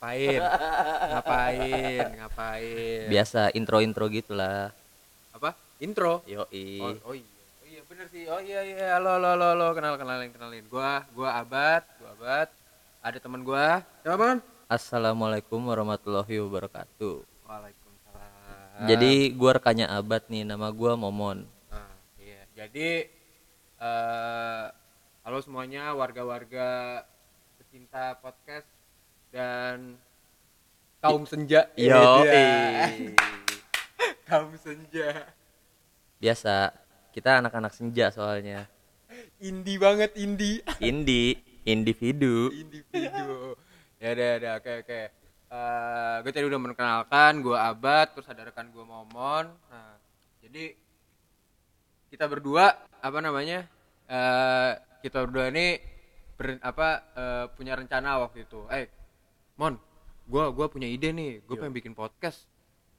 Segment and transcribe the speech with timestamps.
[0.00, 0.40] ngapain?
[1.12, 2.06] Ngapain?
[2.16, 3.04] Ngapain?
[3.12, 4.72] Biasa intro-intro gitulah.
[5.36, 5.52] apa?
[5.76, 6.24] Intro?
[6.24, 6.80] Yoi.
[6.80, 7.28] oh, oh iya.
[7.60, 8.24] Oh iya bener sih.
[8.24, 8.96] Oh iya iya.
[8.96, 9.66] Halo halo halo, halo.
[9.76, 10.64] kenal kenalin kenalin.
[10.72, 11.84] Gua gua abad.
[12.00, 12.48] Gua abad.
[13.04, 13.84] Ada teman gua.
[14.00, 14.40] Siapa man
[14.72, 17.20] Assalamualaikum warahmatullahi wabarakatuh.
[17.44, 18.88] Waalaikumsalam.
[18.88, 21.44] Jadi gua rekannya Abad nih, nama gua Momon.
[21.68, 22.48] Nah, iya.
[22.56, 23.04] Jadi
[23.80, 24.64] eh
[25.28, 27.04] halo semuanya warga-warga
[27.60, 28.79] pecinta podcast
[29.30, 29.96] dan
[30.98, 31.70] kaum senja.
[31.78, 31.94] Yo,
[32.26, 32.90] Iya.
[34.28, 35.30] kaum senja.
[36.20, 36.74] Biasa
[37.10, 38.66] kita anak-anak senja soalnya.
[39.40, 40.62] Indie banget indie.
[40.82, 41.34] Indi,
[41.64, 42.52] individu.
[42.52, 43.56] Individu.
[44.00, 45.00] ya udah udah oke oke.
[45.50, 49.50] Eh gue tadi udah mengenalkan gue Abad terus ada rekan gue Momon.
[49.50, 49.94] Nah,
[50.44, 50.76] jadi
[52.10, 53.66] kita berdua apa namanya?
[54.10, 55.78] eh kita berdua ini
[56.34, 58.66] ber, apa eh, punya rencana waktu itu.
[58.70, 58.86] Eh,
[59.60, 59.76] Mon,
[60.24, 61.44] gua gua punya ide nih.
[61.44, 62.48] Gue pengen bikin podcast.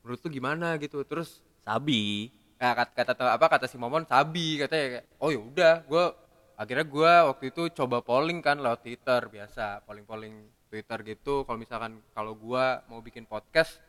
[0.05, 1.02] Menurut lu gimana gitu?
[1.02, 2.30] Terus Sabi.
[2.61, 6.03] Nah, kata, kata apa kata si Momon sabi katanya kayak oh ya udah gue
[6.53, 11.58] akhirnya gue waktu itu coba polling kan lewat Twitter biasa polling polling Twitter gitu kalau
[11.58, 13.81] misalkan kalau gue mau bikin podcast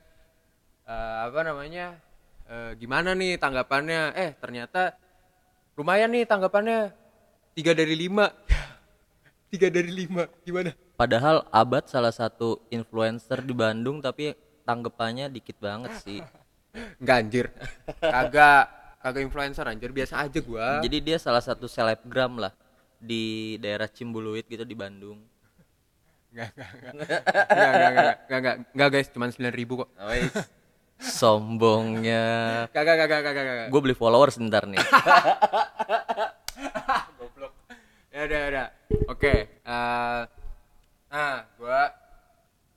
[0.89, 2.01] eh, apa namanya
[2.49, 4.97] eh, gimana nih tanggapannya eh ternyata
[5.77, 6.97] lumayan nih tanggapannya
[7.53, 8.33] tiga dari lima
[9.53, 15.93] tiga dari lima gimana Padahal Abad salah satu influencer di Bandung tapi tanggapannya dikit banget
[15.99, 16.23] sih.
[17.03, 17.47] Enggak anjir
[18.01, 18.65] kagak
[19.03, 22.55] kagak influencer anjir biasa aja gue Jadi dia salah satu selebgram lah
[23.03, 25.19] di daerah Cimbuluit gitu di Bandung.
[26.33, 26.95] Enggak, enggak, enggak.
[26.95, 27.21] Enggak,
[27.53, 29.91] enggak, enggak, enggak, enggak, enggak, guys, cuma 9000 ribu kok.
[31.03, 32.25] Sombongnya.
[32.71, 33.69] Kagak, kagak, kagak, kagak, kagak.
[33.75, 34.79] Gue beli followers sebentar nih.
[37.19, 37.53] Goblok.
[38.15, 38.67] Ya udah, ya udah.
[39.09, 40.21] Oke, eh,
[41.09, 41.89] nah, gua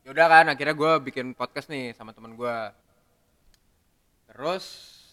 [0.08, 2.72] yaudah kan akhirnya gua bikin podcast nih sama teman gua.
[4.32, 4.66] Terus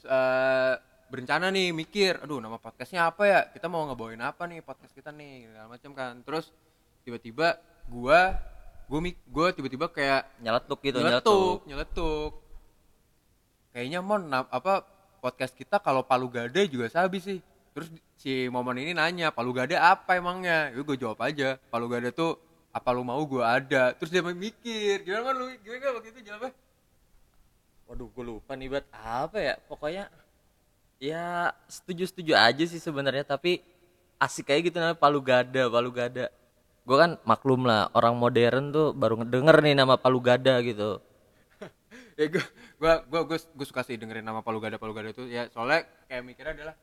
[0.07, 0.75] eh
[1.11, 3.41] berencana nih mikir, aduh nama podcastnya apa ya?
[3.51, 6.15] Kita mau ngebawain apa nih podcast kita nih, segala macam kan.
[6.23, 6.55] Terus
[7.03, 7.59] tiba-tiba
[7.91, 8.39] gua
[8.87, 11.59] gua mik gua tiba-tiba kayak Nyeletuk gitu, nyeletuk, nyeletuk.
[11.67, 12.33] nyeletuk.
[13.75, 14.85] Kayaknya mon apa
[15.19, 17.39] podcast kita kalau Palu Gada juga sabi sih.
[17.73, 17.89] Terus
[18.21, 20.73] si Momen ini nanya, Palu Gada apa emangnya?
[20.73, 22.37] Ya gue jawab aja, Palu Gada tuh
[22.73, 23.97] apa lu mau gue ada.
[23.97, 26.53] Terus dia mikir, gimana man lu gimana waktu itu jawabnya?
[27.89, 29.55] Waduh, gue lupa nih buat apa ya?
[29.69, 30.13] Pokoknya
[31.01, 33.65] ya setuju-setuju aja sih sebenarnya, tapi
[34.21, 36.29] asik kayak gitu namanya Palu Gada, Palu Gada.
[36.85, 41.01] Gue kan maklum lah, orang modern tuh baru ngedenger nih nama Palu Gada gitu.
[42.21, 42.45] ya gue
[42.83, 46.23] gue gue gue suka sih dengerin nama Palu Gada Palu Gada itu ya soalnya kayak
[46.27, 46.75] mikirnya adalah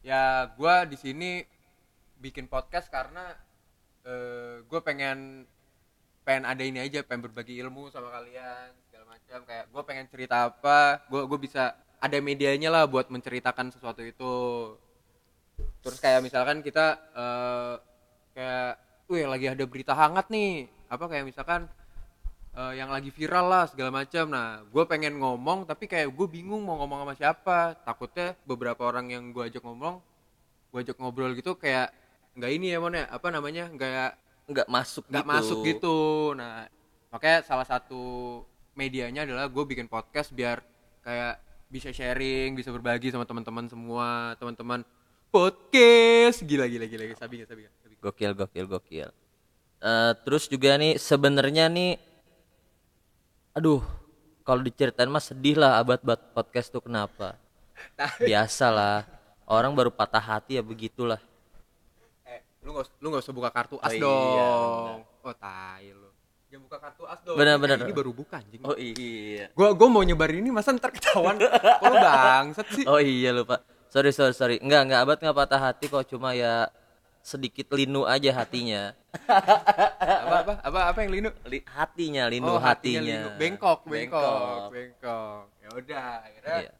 [0.00, 1.30] ya gue di sini
[2.20, 3.36] bikin podcast karena
[4.04, 5.44] eh gue pengen
[6.24, 9.38] pengen ada ini aja pengen berbagi ilmu sama kalian segala macam.
[9.48, 14.34] Kayak gue pengen cerita apa gue gue bisa ada medianya lah buat menceritakan sesuatu itu.
[15.80, 16.86] Terus kayak misalkan kita
[17.16, 17.74] eh
[18.36, 18.72] kayak
[19.10, 20.68] wih lagi ada berita hangat nih.
[20.88, 21.68] Apa kayak misalkan
[22.60, 24.28] eh, yang lagi viral lah segala macam.
[24.28, 27.58] Nah, gue pengen ngomong tapi kayak gue bingung mau ngomong sama siapa.
[27.80, 30.04] Takutnya beberapa orang yang gue ajak ngomong,
[30.68, 31.88] gue ajak ngobrol gitu kayak
[32.36, 34.10] nggak ini ya mon ya apa namanya nggak
[34.50, 35.32] Nggak masuk nggak gitu.
[35.32, 35.98] masuk gitu.
[36.34, 36.66] Nah,
[37.14, 38.02] makanya salah satu
[38.74, 40.58] medianya adalah gue bikin podcast biar
[41.06, 41.38] kayak
[41.70, 44.82] bisa sharing, bisa berbagi sama teman-teman semua, teman-teman
[45.30, 47.62] podcast gila gila gila sabi nggak sabi?
[47.78, 47.94] Sabi.
[48.02, 49.08] Gokil, gokil, gokil.
[49.80, 51.94] Eh, terus juga nih sebenarnya nih,
[53.52, 53.82] aduh,
[54.40, 57.34] kalau diceritain mah sedih lah abad bat podcast tuh kenapa?
[58.18, 59.08] Biasalah,
[59.44, 61.20] orang baru patah hati ya begitulah.
[62.24, 64.96] Eh, lu nggak us- lu nggak usah buka kartu as Oh iya, dong.
[65.20, 66.08] Oh tai lu.
[66.50, 67.36] Jangan buka kartu as dong.
[67.36, 67.76] Bener, Ini- bener.
[67.80, 68.60] Ini baru buka anjing.
[68.62, 69.48] Oh iya.
[69.52, 71.38] Gua gua mau nyebarin ini masa ntar ketahuan.
[71.38, 72.84] Lu bangsat sih?
[72.84, 73.62] Oh iya lupa.
[73.88, 74.56] Sorry sorry sorry.
[74.58, 76.68] Enggak enggak abad nggak patah hati kok cuma ya
[77.20, 78.96] sedikit linu aja hatinya.
[79.30, 81.30] apa apa apa apa yang linu?
[81.46, 83.02] Li- hatinya linu Oh, hatinya.
[83.04, 83.28] linu.
[83.36, 84.68] Bengkok, bengkok, Bengkok.
[84.72, 85.42] bengkok.
[85.60, 86.72] Ya udah, akhirnya Iya.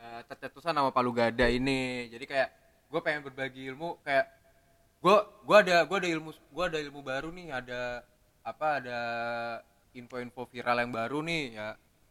[0.00, 2.10] eh, tercetusan nama Palu Gada ini.
[2.10, 2.48] Jadi kayak
[2.90, 4.26] gue pengen berbagi ilmu kayak
[5.04, 8.00] gue gua ada gua ada ilmu gua ada ilmu baru nih, ada
[8.40, 9.00] apa ada
[9.92, 11.68] info-info viral yang baru nih ya.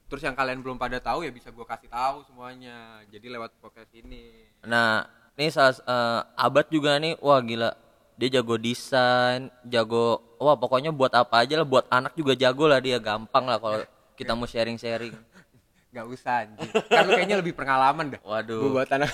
[0.07, 3.01] Terus yang kalian belum pada tahu ya bisa gue kasih tahu semuanya.
[3.09, 4.45] Jadi lewat podcast ini.
[4.61, 7.71] Nah, ini salah eh, abad juga nih, wah gila.
[8.13, 12.77] Dia jago desain, jago wah pokoknya buat apa aja lah, buat anak juga jago lah
[12.77, 13.81] dia, gampang lah kalau
[14.13, 15.13] kita mau sharing-sharing.
[15.93, 16.69] Gak usah anjing.
[16.89, 18.21] Kan lu kayaknya lebih pengalaman dah.
[18.25, 18.65] Waduh.
[18.65, 19.13] Gua buat anak.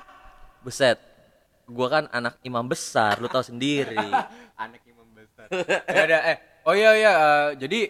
[0.64, 1.00] Buset.
[1.64, 3.96] Gua kan anak imam besar, lu tahu sendiri.
[4.64, 5.48] anak imam besar.
[5.88, 6.36] ya udah eh
[6.68, 7.80] oh iya iya eh, jadi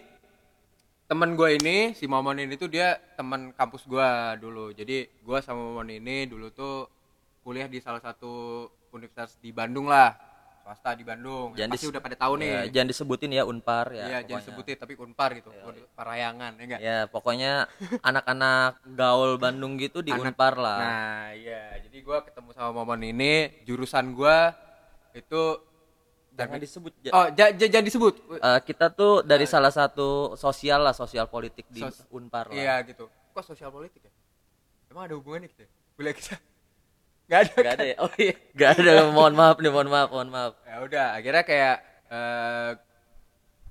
[1.11, 4.09] temen gue ini si Momon ini tuh dia temen kampus gue
[4.39, 6.87] dulu jadi gue sama Momon ini dulu tuh
[7.41, 8.31] kuliah di salah satu
[8.89, 10.13] universitas di Bandung lah
[10.61, 13.85] swasta di Bandung Jangan pasti dis- udah pada tahu nih Ya, jangan disebutin ya Unpar
[13.89, 14.05] ya.
[14.05, 15.49] Iya, jangan sebutin tapi Unpar gitu
[15.91, 17.65] Parayangan ya enggak Ya, pokoknya
[17.99, 20.77] anak-anak gaul Bandung gitu di Anak- Unpar lah.
[20.79, 21.81] Nah, iya.
[21.81, 23.33] Jadi gua ketemu sama Momon ini,
[23.63, 24.53] jurusan gua
[25.11, 25.65] itu
[26.31, 26.93] Jangan disebut.
[27.01, 28.13] ja- Oh, ja- ja- jangan disebut.
[28.31, 32.55] Eh, kita tuh dari salah satu sosial lah, sosial politik di Sos- Unpar lah.
[32.55, 33.09] Iya gitu.
[33.33, 34.11] Kok sosial politik ya?
[34.87, 35.69] Emang ada hubungannya gitu ya?
[35.91, 36.37] Kuliah kita?
[37.31, 37.55] Gak ada.
[37.63, 37.95] Gak ada ya?
[38.03, 38.35] Oh iya.
[38.51, 38.91] Gak ada.
[39.07, 40.51] mohon maaf nih, mohon maaf, mohon maaf.
[40.67, 41.77] Ya udah, akhirnya kayak
[42.11, 42.71] eh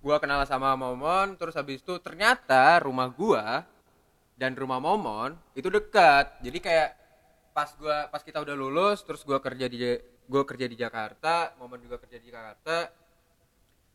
[0.01, 3.69] gua kenal sama Momon, terus habis itu ternyata rumah gua
[4.41, 6.41] dan rumah Momon itu dekat.
[6.41, 6.97] Jadi kayak
[7.53, 9.77] pas gua pas kita udah lulus, terus gua kerja di
[10.25, 12.89] gua kerja di Jakarta, Momon juga kerja di Jakarta.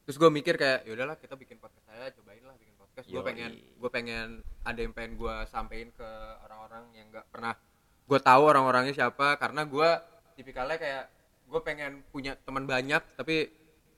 [0.05, 3.09] Terus gua mikir kayak ya udahlah kita bikin podcast saya, cobain lah bikin podcast.
[3.09, 3.27] Gua Yoi.
[3.33, 3.51] pengen
[3.81, 6.09] gua pengen ada yang pengen gua sampein ke
[6.45, 7.57] orang-orang yang nggak pernah
[8.05, 10.01] gua tahu orang-orangnya siapa karena gua
[10.35, 11.05] tipikalnya kayak
[11.45, 13.47] gue pengen punya teman banyak tapi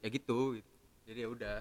[0.04, 0.72] ya gitu, gitu.
[1.08, 1.58] jadi ya udah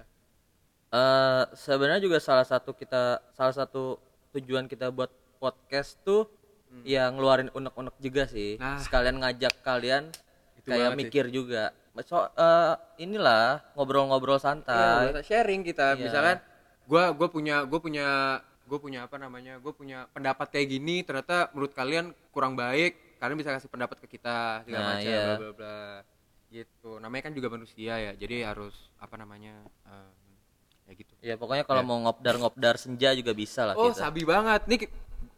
[0.87, 3.99] eh sebenarnya juga salah satu kita salah satu
[4.35, 5.09] tujuan kita buat
[5.39, 6.27] podcast tuh
[6.83, 8.59] yang ngeluarin unek-unek juga sih.
[8.59, 8.75] Nah.
[8.79, 10.11] Sekalian ngajak kalian
[10.59, 10.99] Itu kayak banget sih.
[11.07, 11.63] mikir juga.
[12.05, 15.15] So, eh, inilah ngobrol-ngobrol santai.
[15.15, 16.03] Iya, sharing kita Iya.
[16.05, 16.37] misalkan
[16.85, 21.47] gua gua punya gue punya gue punya apa namanya gue punya pendapat kayak gini ternyata
[21.55, 25.23] menurut kalian kurang baik kalian bisa kasih pendapat ke kita segala Nah, macam iya.
[25.25, 25.79] bla bla bla.
[26.47, 26.91] Gitu.
[27.01, 30.11] Namanya kan juga manusia ya jadi harus apa namanya em,
[30.85, 31.13] ya gitu.
[31.19, 34.05] Ya pokoknya kalau mau ngobdar-ngobdar senja juga bisa lah oh kita.
[34.05, 34.61] sabi banget.
[34.69, 34.79] Nih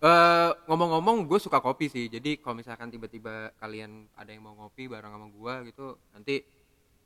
[0.04, 2.12] eh, ngomong-ngomong gue suka kopi sih.
[2.12, 6.36] Jadi kalau misalkan tiba-tiba kalian ada yang mau ngopi bareng sama gue gitu nanti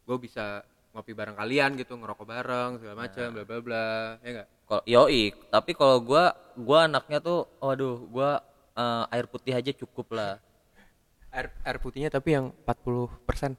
[0.03, 3.87] gue bisa ngopi bareng kalian gitu ngerokok bareng segala macam bla bla bla.
[4.21, 8.45] Ya enggak Kalau yoi, tapi kalau gua gua anaknya tuh waduh, gua
[8.77, 10.37] eh, air putih aja cukup lah.
[11.35, 13.57] air air putihnya tapi yang 40 persen.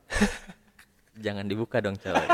[1.24, 2.14] Jangan dibuka dong, coy.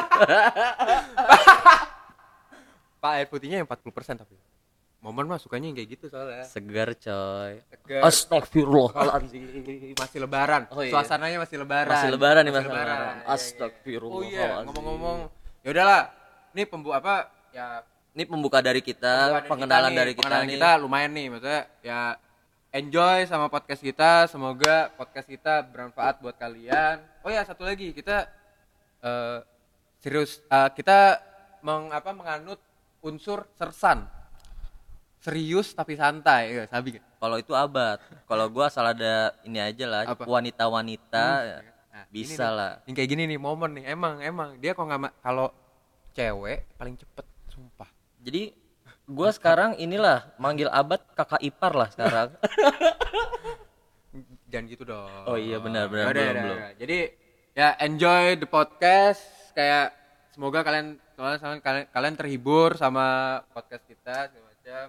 [3.01, 4.37] pak air putihnya yang 40 persen tapi
[5.01, 7.57] momen mah sukanya yang kayak gitu soalnya Segar, coy.
[7.65, 8.01] Segar.
[8.05, 9.97] Astagfirullahaladzim.
[9.97, 10.93] masih lebaran Oh, iya.
[10.93, 12.69] suasananya masih lebaran Masih lebaran nih, Masih Mas.
[12.71, 12.85] lebaran.
[12.93, 13.09] lebaran.
[13.11, 13.33] Iya, iya.
[13.33, 14.21] Astagfirullahaladzim.
[14.21, 15.19] oh iya ngomong-ngomong
[15.61, 16.03] ya udahlah
[16.51, 17.15] ini pembu apa
[17.51, 17.81] ya
[18.11, 20.55] Ini pembuka dari kita, Pembukaan pengenalan kita dari kita pengenalan nih.
[20.57, 22.01] kita lumayan nih maksudnya ya
[22.71, 28.27] enjoy sama podcast kita semoga podcast kita bermanfaat buat kalian oh ya satu lagi kita
[29.01, 29.39] eh,
[29.97, 31.23] serius eh, kita
[31.61, 32.59] meng, apa menganut
[33.01, 34.05] unsur sersan
[35.21, 37.03] serius tapi santai ya sabi kan?
[37.17, 37.97] Kalau itu abad.
[38.25, 40.25] Kalau gua asal ada ini aja lah, Apa?
[40.25, 41.57] wanita-wanita ya,
[41.91, 42.71] Nah, bisa ini lah.
[42.87, 45.51] yang kayak gini nih momen nih emang emang dia kok nggak kalau
[46.11, 47.87] cewek paling cepet sumpah
[48.19, 48.51] Jadi
[49.05, 52.29] gua sekarang inilah manggil abad kakak ipar lah sekarang.
[54.51, 56.57] jangan gitu dong Oh iya, benar, benar, belum, belum.
[56.77, 56.99] jadi
[57.53, 59.23] ya enjoy the podcast
[59.53, 59.91] kayak
[60.31, 64.85] semoga kalian soalnya kalian, kalian terhibur sama podcast kita segala macam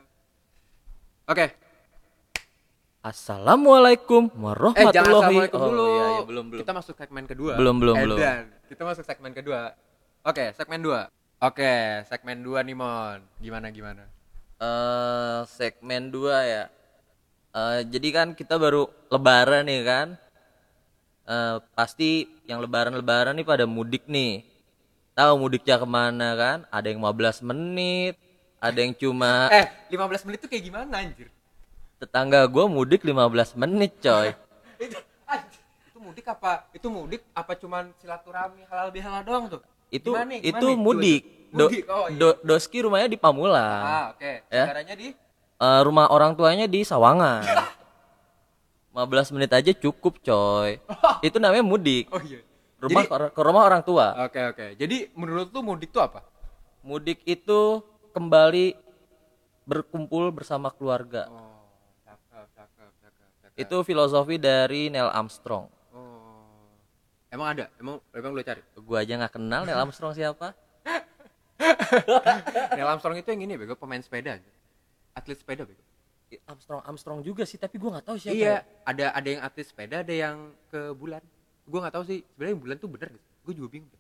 [1.27, 1.45] oke
[3.01, 6.62] Assalamualaikum eh warahmatullahi jangan assalamualaikum Oh, dulu iya, iya, belum belum.
[6.62, 8.18] kita masuk segmen kedua Belum, belum, belum.
[8.18, 8.44] Edan.
[8.69, 9.73] kita masuk segmen kedua
[10.21, 11.09] oke segmen dua
[11.39, 11.73] oke
[12.05, 14.05] segmen dua nih mon gimana gimana
[14.62, 16.69] eh segmen 2 ya.
[17.51, 20.07] Eh jadi kan kita baru lebaran nih kan.
[21.25, 24.45] Eh pasti yang lebaran-lebaran nih pada mudik nih.
[25.17, 26.57] Tahu mudiknya ke mana kan?
[26.69, 28.15] Ada yang 15 menit,
[28.62, 31.27] ada yang cuma eh 15 menit tuh kayak gimana anjir
[31.98, 34.34] tetangga gua mudik 15 menit coy.
[34.80, 40.13] itu anjir, itu mudik apa itu mudik apa cuman silaturahmi halal bihalal doang tuh Itu
[40.13, 40.77] Gimana itu Gimana nih?
[40.77, 41.22] mudik.
[41.51, 43.84] Do- mudik oh iya do- doski rumahnya di Pamulang.
[43.84, 44.63] ah oke Ya.
[44.63, 45.10] saudaranya di
[45.62, 47.46] Eh, rumah orang tuanya di Sawangan.
[48.91, 48.98] 15
[49.32, 50.82] menit aja cukup coy.
[51.22, 52.10] Itu namanya mudik.
[52.10, 52.41] oh iya
[52.77, 54.25] Rumah Jadi- ke, ke rumah orang tua.
[54.25, 56.25] oke oke jadi menurut lu mudik tuh apa
[56.82, 58.75] Mudik itu kembali
[59.63, 61.32] berkumpul bersama keluarga.
[61.32, 61.63] oh
[62.03, 63.60] cakep cakep cakep, cakep.
[63.60, 65.72] Itu filosofi dari Neil Armstrong.
[65.96, 66.68] oh
[67.32, 70.51] emang ada emang emang lu cari Gua aja nggak kenal Neil Armstrong siapa.
[72.75, 74.38] Neil Armstrong itu yang ini bego pemain sepeda
[75.13, 75.80] atlet sepeda bego
[76.48, 78.36] Armstrong Armstrong juga sih, tapi gua nggak tahu siapa.
[78.36, 78.88] iya ya.
[78.88, 81.20] ada ada yang atlet sepeda ada yang ke bulan
[81.68, 83.91] gua nggak tahu sih sebenarnya bulan tuh bener gak gue juga bingung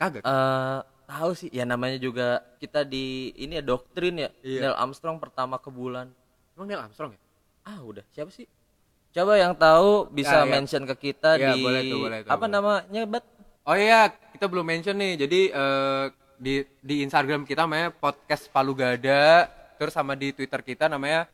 [0.00, 1.48] kagak Eh, tahu sih.
[1.50, 4.30] Ya namanya juga kita di ini ya doktrin ya.
[4.40, 4.60] Iya.
[4.68, 6.10] Neil Armstrong pertama ke bulan.
[6.52, 7.20] emang Neil Armstrong ya
[7.62, 8.44] Ah udah siapa sih?
[9.12, 10.50] Coba yang tahu bisa Ya, ya.
[10.50, 12.52] mention ke kita Ya, di boleh tuh, boleh tuh, apa boleh.
[12.52, 13.24] namanya bat?
[13.62, 15.14] Oh iya, kita belum mention nih.
[15.20, 16.04] Jadi eh,
[16.36, 19.46] di di Instagram kita namanya podcast Palu Gada
[19.78, 21.26] terus sama di Twitter kita namanya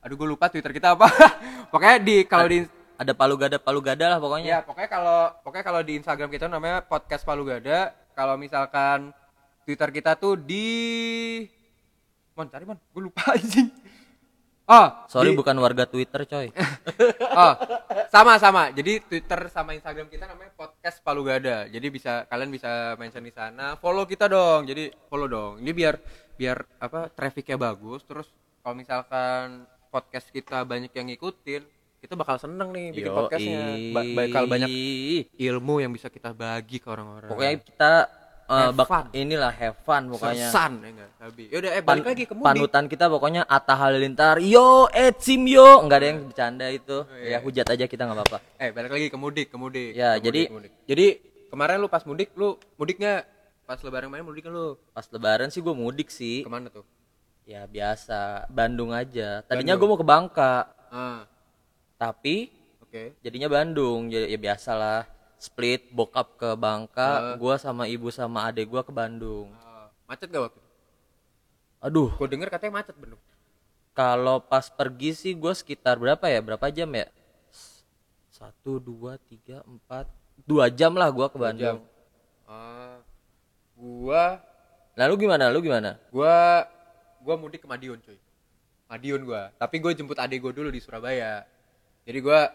[0.00, 1.08] aduh gue lupa Twitter kita apa
[1.72, 2.64] pokoknya di kalau di
[2.96, 6.48] ada palu gada palu gada lah pokoknya ya pokoknya kalau pokoknya kalau di Instagram kita
[6.48, 9.16] namanya podcast Palu Gada kalau misalkan
[9.64, 10.68] Twitter kita tuh di
[12.36, 12.76] mon cari mon.
[12.92, 13.72] Gue lupa anjing.
[14.70, 16.52] Oh sorry di- bukan warga twitter coy.
[17.40, 17.54] Oh
[18.12, 18.68] sama sama.
[18.76, 21.64] Jadi Twitter sama Instagram kita namanya podcast Palu Gada.
[21.64, 23.80] Jadi bisa kalian bisa mention di sana.
[23.80, 24.68] Follow kita dong.
[24.68, 25.52] Jadi follow dong.
[25.64, 25.94] Ini biar
[26.36, 28.04] biar apa trafficnya bagus.
[28.04, 28.28] Terus
[28.60, 31.62] kalau misalkan podcast kita banyak yang ngikutin
[32.00, 33.60] kita bakal seneng nih bikin podcastnya.
[33.92, 34.70] Ba- bakal banyak
[35.30, 37.28] ilmu yang bisa kita bagi ke orang-orang.
[37.28, 37.92] Pokoknya kita
[38.48, 39.04] eh, Have fun.
[39.12, 40.48] inilah have fun pokoknya.
[40.48, 41.10] Sersan ya enggak.
[41.46, 42.46] Yaudah eh Pan- balik lagi ke mudik.
[42.46, 44.40] panutan kita pokoknya Atta Halilintar.
[44.40, 45.84] Yo Etsim yo.
[45.84, 46.96] Nggak ada yang bercanda itu.
[47.14, 47.28] Iya.
[47.30, 48.38] ya hujat aja kita nggak apa-apa.
[48.56, 49.92] Eh balik lagi ke mudik, ke mudik.
[49.92, 50.72] Ya, Ke jadi- mudik, mudik.
[50.88, 51.06] jadi
[51.46, 53.28] kemarin lu pas mudik lu mudiknya
[53.62, 54.80] pas lebaran main mudik kan lu?
[54.90, 56.42] Pas lebaran sih gue mudik sih.
[56.42, 56.82] Ke mana tuh?
[57.42, 58.46] ya biasa.
[58.48, 59.44] Bandung aja.
[59.44, 60.70] Tadinya gue mau ke Bangka.
[60.90, 61.22] Ah,
[62.00, 62.48] tapi
[62.80, 63.12] oke.
[63.20, 65.04] jadinya Bandung ya, ya biasalah
[65.36, 70.40] split bokap ke Bangka gua sama ibu sama adek gua ke Bandung Ah, macet gak
[70.42, 70.68] waktu itu?
[71.78, 73.20] aduh Gue denger katanya macet Bandung.
[73.90, 77.04] kalau pas pergi sih gua sekitar berapa ya berapa jam ya
[78.30, 80.08] satu dua tiga empat
[80.42, 81.84] dua jam lah gua ke Bandung
[82.44, 82.98] Ah,
[83.72, 84.40] gua
[84.92, 86.64] lalu gimana lu gimana gua
[87.20, 88.16] gua mudik ke Madiun cuy.
[88.86, 89.54] Madiun gua.
[89.54, 91.46] Tapi gue jemput adik gue dulu di Surabaya.
[92.10, 92.50] Jadi gua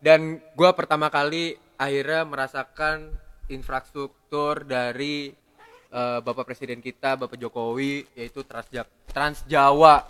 [0.00, 3.12] dan gua pertama kali akhirnya merasakan
[3.52, 5.28] infrastruktur dari
[5.92, 10.00] eh, Bapak Presiden kita, Bapak Jokowi yaitu Transja Trans Jawa.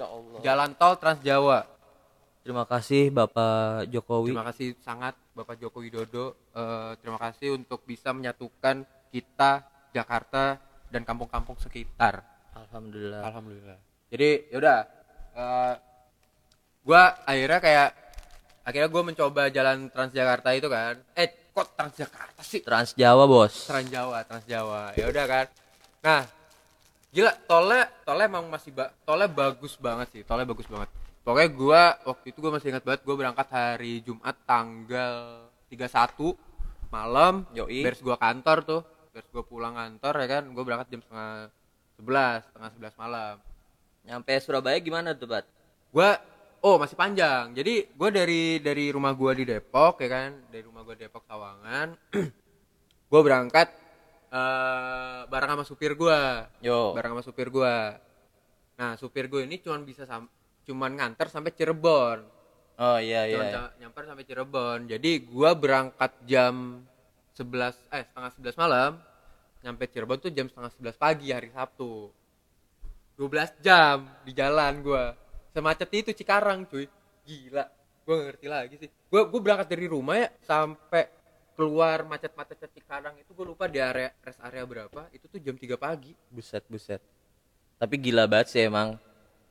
[0.00, 1.68] Allah Jalan tol Trans Jawa.
[2.40, 6.32] terima kasih Bapak Jokowi Terima kasih sangat Bapak Joko Widodo.
[6.56, 9.60] Eh, terima kasih untuk bisa menyatukan kita
[9.92, 10.56] Jakarta
[10.88, 12.24] dan kampung-kampung sekitar.
[12.56, 13.76] Alhamdulillah Alhamdulillah.
[14.08, 14.80] Jadi yaudah,
[15.36, 15.74] eh
[16.80, 18.01] gua akhirnya kayak
[18.62, 20.98] akhirnya gue mencoba jalan Transjakarta itu kan.
[21.18, 22.64] Eh kok Transjakarta sih?
[22.64, 24.96] Trans Jawa bos Trans Jawa, Trans Jawa.
[24.96, 25.46] Ya udah kan.
[26.02, 26.22] Nah,
[27.12, 30.22] gila tolnya tolnya emang masih ba tolnya bagus banget sih.
[30.24, 30.88] Tolnya bagus banget.
[31.22, 36.34] Pokoknya gua waktu itu gua masih ingat banget gue berangkat hari Jumat tanggal 31
[36.90, 37.46] malam.
[37.54, 37.86] Yoi.
[37.86, 38.82] Beres gua kantor tuh.
[39.14, 40.42] Beres gua pulang kantor ya kan.
[40.50, 41.46] Gue berangkat jam setengah
[42.02, 43.36] 11, setengah 11 malam.
[44.02, 45.46] nyampe Surabaya gimana tuh Bat
[45.94, 46.18] Gua
[46.62, 47.50] oh masih panjang.
[47.52, 50.30] Jadi gua dari dari rumah gua di Depok ya kan.
[50.48, 51.88] Dari rumah di Depok Sawangan.
[53.10, 53.68] gua berangkat
[54.32, 56.48] eh bareng sama supir gua.
[56.64, 57.98] yo bareng sama supir gua.
[58.80, 60.30] Nah, supir gua ini cuman bisa sam
[60.64, 62.22] cuman nganter sampai Cirebon.
[62.80, 63.62] oh iya iya, Cuman iya.
[63.82, 64.78] nyamper sampai Cirebon.
[64.88, 66.80] Jadi gua berangkat jam
[67.36, 68.90] 11 eh setengah 11 malam.
[69.62, 72.08] Nyampe Cirebon tuh jam setengah 11 pagi hari Sabtu.
[73.20, 75.21] 12 jam di jalan gua.
[75.52, 76.88] Semacet itu Cikarang, cuy.
[77.28, 77.64] Gila.
[78.02, 78.88] Gua gak ngerti lagi sih.
[79.06, 81.06] Gua gua berangkat dari rumah ya sampai
[81.52, 85.06] keluar macet-macet Cikarang itu gue lupa di area rest area berapa.
[85.12, 86.16] Itu tuh jam 3 pagi.
[86.32, 86.98] Buset buset.
[87.76, 88.96] Tapi gila banget sih emang.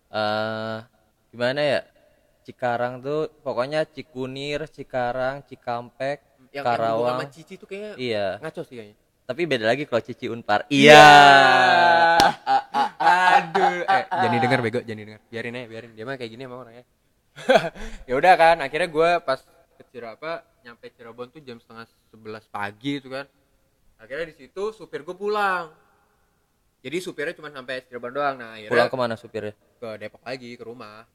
[0.10, 0.78] Eh
[1.30, 1.82] gimana ya?
[2.42, 7.06] Cikarang tuh pokoknya Cikunir Cikarang Cikampek yang Karawang.
[7.06, 8.28] Yang sama Cici tuh kayaknya iya.
[8.42, 9.01] ngaco sih kayaknya
[9.32, 10.92] tapi beda lagi kalau Cici Unpar Iya.
[10.92, 12.28] iya
[13.32, 15.22] Aduh, eh jangan denger bego, jangan denger.
[15.32, 15.92] Biarin aja, biarin.
[15.96, 16.84] Dia mah kayak gini emang orangnya.
[18.12, 19.40] ya udah kan, akhirnya gue pas
[19.80, 23.24] ke Cirebon, nyampe Cirebon tuh jam setengah sebelas pagi itu kan.
[23.96, 25.72] Akhirnya di situ supir gue pulang.
[26.84, 28.36] Jadi supirnya cuma sampai Cirebon doang.
[28.36, 31.08] Nah, akhirnya pulang ke mana supirnya ke Depok lagi ke rumah.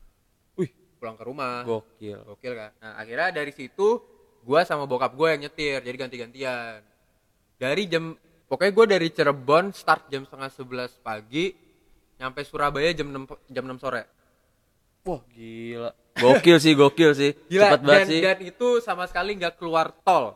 [0.57, 0.73] Wih.
[0.97, 1.61] pulang ke rumah.
[1.69, 2.73] gokil Gokil kan.
[2.81, 4.01] Nah, akhirnya dari situ
[4.41, 6.96] gua sama bokap gue yang nyetir, jadi ganti-gantian.
[7.57, 8.13] Dari jam
[8.47, 11.57] pokoknya gue dari Cirebon start jam setengah sebelas pagi,
[12.21, 14.05] nyampe Surabaya jam 6 jam 6 sore.
[15.07, 19.39] wah gila gokil sih gokil sih Gila, cepet banget dan, sih dan itu sama sekali
[19.39, 20.35] nggak keluar tol.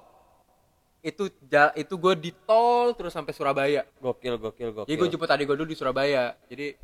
[1.02, 1.26] Itu
[1.74, 3.82] itu gue di tol terus sampai Surabaya.
[3.98, 6.38] gokil gokil gokil Jadi gue jemput adik gue dulu di Surabaya.
[6.46, 6.78] Jadi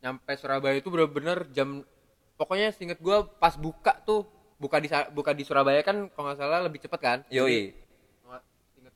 [0.00, 1.84] nyampe Surabaya itu bener-bener jam
[2.40, 4.24] pokoknya seinget gue pas buka tuh
[4.56, 7.18] buka di buka di Surabaya kan kalau nggak salah lebih cepet kan?
[7.28, 7.74] yoi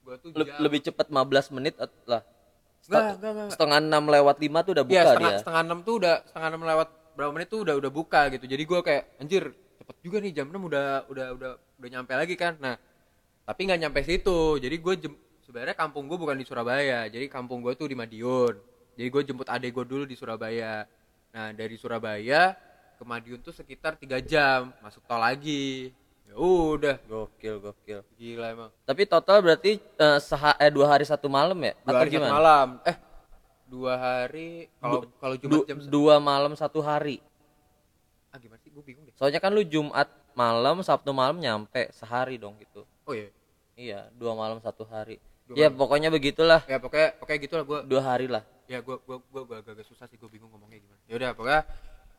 [0.07, 2.23] Gue tuh jam lebih cepet 15 menit at- lah
[3.51, 6.49] setengah enam lewat lima tuh udah Iya buka setengah dia setengah enam tuh udah setengah
[6.55, 8.45] enam lewat berapa menit tuh udah udah buka gitu.
[8.47, 9.45] Jadi gue kayak anjir
[9.83, 12.55] cepet juga nih jam 6 udah udah udah udah nyampe lagi kan.
[12.63, 12.79] Nah
[13.43, 14.61] tapi nggak nyampe situ.
[14.63, 17.11] Jadi gue jem, sebenarnya kampung gue bukan di Surabaya.
[17.11, 18.55] Jadi kampung gue tuh di Madiun.
[18.95, 20.87] Jadi gue jemput adek gue dulu di Surabaya.
[21.35, 22.55] Nah dari Surabaya
[22.97, 25.91] ke Madiun tuh sekitar tiga jam masuk tol lagi.
[26.27, 28.01] Ya udah Gokil, gokil.
[28.15, 31.73] gila emang Tapi total berarti eh, seha eh dua hari satu malam ya?
[31.77, 32.33] dua Atau hari satu gimana?
[32.35, 32.97] malam eh
[33.67, 37.19] dua hari kalau kalau Du- jumat jam se- dua malam satu hari.
[38.29, 42.37] ah gimana sih gue bingung deh Soalnya kan lu Jumat malam, Sabtu malam nyampe sehari
[42.37, 42.85] dong gitu.
[43.03, 43.31] oh iya
[43.75, 45.21] Iya, dua malam satu hari.
[45.45, 48.41] Dua ya pokoknya begitulah, ya pokoknya pokoknya gitu lah gue dua hari lah.
[48.67, 51.63] ya gue gue gue gue agak susah sih gue bingung ngomongnya gimana ya udah pokoknya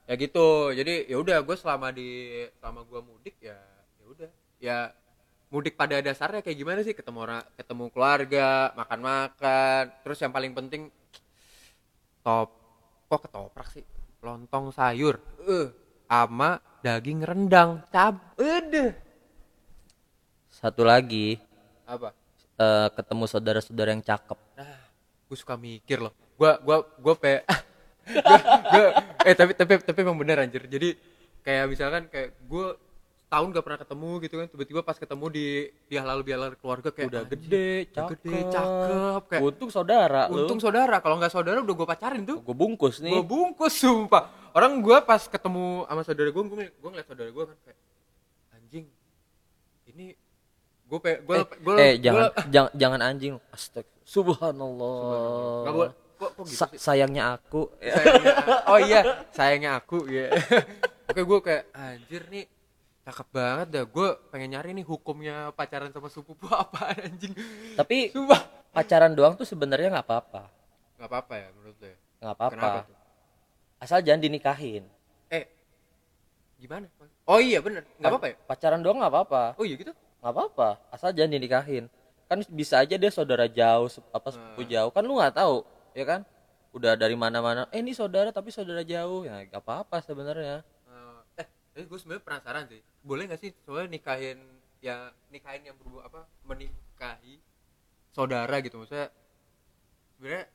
[0.04, 2.08] ya gitu jadi ya udah gue selama di
[2.56, 3.58] selama gue mudik ya
[4.58, 4.96] ya udah
[5.48, 6.92] mudik pada dasarnya kayak gimana sih?
[6.92, 10.92] Ketemu orang ketemu keluarga makan makan terus yang paling penting
[12.22, 12.50] top
[13.08, 13.86] kok ketoprak sih?
[14.20, 15.22] Lontong sayur.
[15.48, 15.68] Eh.
[16.08, 17.84] Ama daging rendang.
[17.92, 18.96] Cab ede.
[20.48, 21.38] Satu lagi,
[21.86, 22.16] apa?
[22.58, 24.40] Eh, ketemu saudara-saudara yang cakep.
[24.58, 24.82] Nah,
[25.30, 26.14] gue suka mikir loh.
[26.34, 27.46] Gua gua gua pe
[28.26, 28.40] gua,
[28.74, 30.66] gua- eh tapi tapi tapi emang bener anjir.
[30.66, 30.98] Jadi
[31.46, 32.68] kayak misalkan kayak gue
[33.28, 35.48] tahun gak pernah ketemu gitu kan tiba-tiba pas ketemu di
[35.84, 38.10] di halal bihalal keluarga kayak Udah gede, cakep.
[38.16, 40.64] gede cakep kayak Untung saudara untung lu.
[40.64, 43.12] saudara kalau nggak saudara udah gue pacarin tuh Gue bungkus nih.
[43.12, 47.44] gue bungkus sumpah orang gue pas ketemu sama saudara gue gue gue ngeliat saudara gue
[47.46, 47.80] kan kayak
[48.54, 48.86] anjing
[49.88, 50.06] ini
[50.88, 53.34] gue pe gue gue eh jangan jangan jangan anjing.
[53.50, 53.84] Astag.
[54.08, 55.62] Subhanallah.
[55.62, 55.94] Gak boleh.
[56.18, 56.80] Kok, kok gitu Sa- sih?
[56.80, 57.70] sayangnya aku.
[57.78, 58.34] Sayangnya,
[58.66, 60.32] oh iya, sayangnya aku ya.
[61.12, 62.48] Oke, gue kayak anjir nih
[63.08, 63.84] cakep banget dah.
[63.88, 67.32] Gue pengen nyari nih hukumnya pacaran sama sepupu apa anjing.
[67.74, 68.44] Tapi Sumpah.
[68.76, 70.44] pacaran doang tuh sebenarnya nggak apa-apa.
[71.00, 71.98] Gak apa-apa ya menurut lo ya?
[72.20, 72.70] Nggak apa-apa.
[73.78, 74.84] Asal jangan dinikahin.
[75.30, 75.46] Eh,
[76.58, 76.90] gimana?
[77.24, 78.36] Oh iya bener, gak apa-apa ya?
[78.44, 79.44] Pacaran doang nggak apa-apa.
[79.56, 79.94] Oh iya gitu?
[80.18, 81.86] nggak apa-apa asal jangan dinikahin
[82.26, 84.72] kan bisa aja dia saudara jauh apa sepupu Hmm.
[84.74, 85.62] jauh kan lu nggak tahu
[85.94, 86.22] ya kan
[86.74, 90.66] udah dari mana-mana eh ini saudara tapi saudara jauh ya nggak apa-apa sebenarnya
[91.78, 92.82] Eh, gue sebenarnya penasaran sih.
[93.06, 94.42] Boleh gak sih soalnya nikahin
[94.82, 97.38] ya nikahin yang berhubung apa menikahi
[98.10, 98.82] saudara gitu.
[98.82, 99.14] Maksudnya
[100.18, 100.46] sebenarnya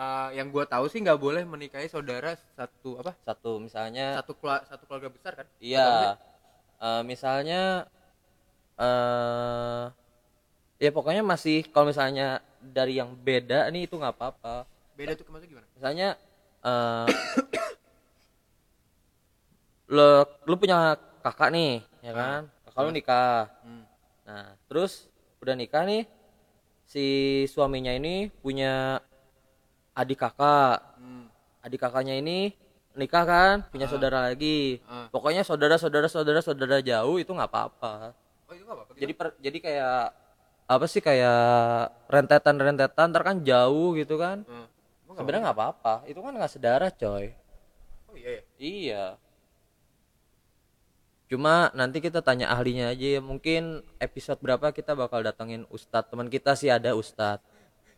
[0.00, 3.12] eh, yang gue tahu sih nggak boleh menikahi saudara satu apa?
[3.28, 5.46] Satu misalnya satu keluarga satu keluarga besar kan?
[5.60, 6.16] Iya.
[6.80, 7.84] Eh, misalnya
[8.80, 9.84] eh
[10.80, 14.64] ya pokoknya masih kalau misalnya dari yang beda nih itu nggak apa-apa.
[14.96, 15.66] Beda tuh maksudnya gimana?
[15.76, 16.08] Misalnya
[16.64, 17.06] eh
[19.88, 22.40] lo lu punya kakak nih ya kan?
[22.68, 23.48] Kakak lu nikah.
[23.64, 23.84] Hmm.
[24.28, 25.08] nah terus
[25.40, 26.04] udah nikah nih
[26.84, 27.06] si
[27.48, 29.00] suaminya ini punya
[29.96, 30.84] adik kakak.
[31.00, 31.32] Hmm.
[31.64, 32.52] adik kakaknya ini
[32.92, 34.84] nikah kan punya saudara lagi.
[34.84, 35.08] Ah.
[35.08, 38.12] pokoknya saudara saudara saudara saudara jauh itu nggak apa-apa.
[38.44, 38.92] Oh itu nggak apa-apa?
[38.92, 39.00] Gitu?
[39.00, 40.00] jadi per- jadi kayak
[40.68, 41.40] apa sih kayak
[42.12, 44.44] rentetan rentetan ntar kan jauh gitu kan.
[44.44, 44.68] Hmm.
[45.16, 45.94] Sebenarnya nggak apa-apa.
[46.04, 47.32] Itu kan nggak sedarah coy.
[48.12, 48.42] Oh iya ya?
[48.60, 49.04] Iya
[51.28, 53.62] cuma nanti kita tanya ahlinya aja ya mungkin
[53.98, 56.08] episode berapa kita bakal datengin ustadz?
[56.08, 57.44] Teman kita sih ada ustadz.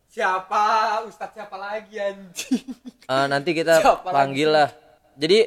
[0.07, 0.65] Siapa?
[1.07, 2.67] Ustadz siapa lagi anjing?
[3.07, 4.11] Eh, nanti kita Siapa lagi?
[4.13, 4.69] panggil lah.
[5.15, 5.39] Jadi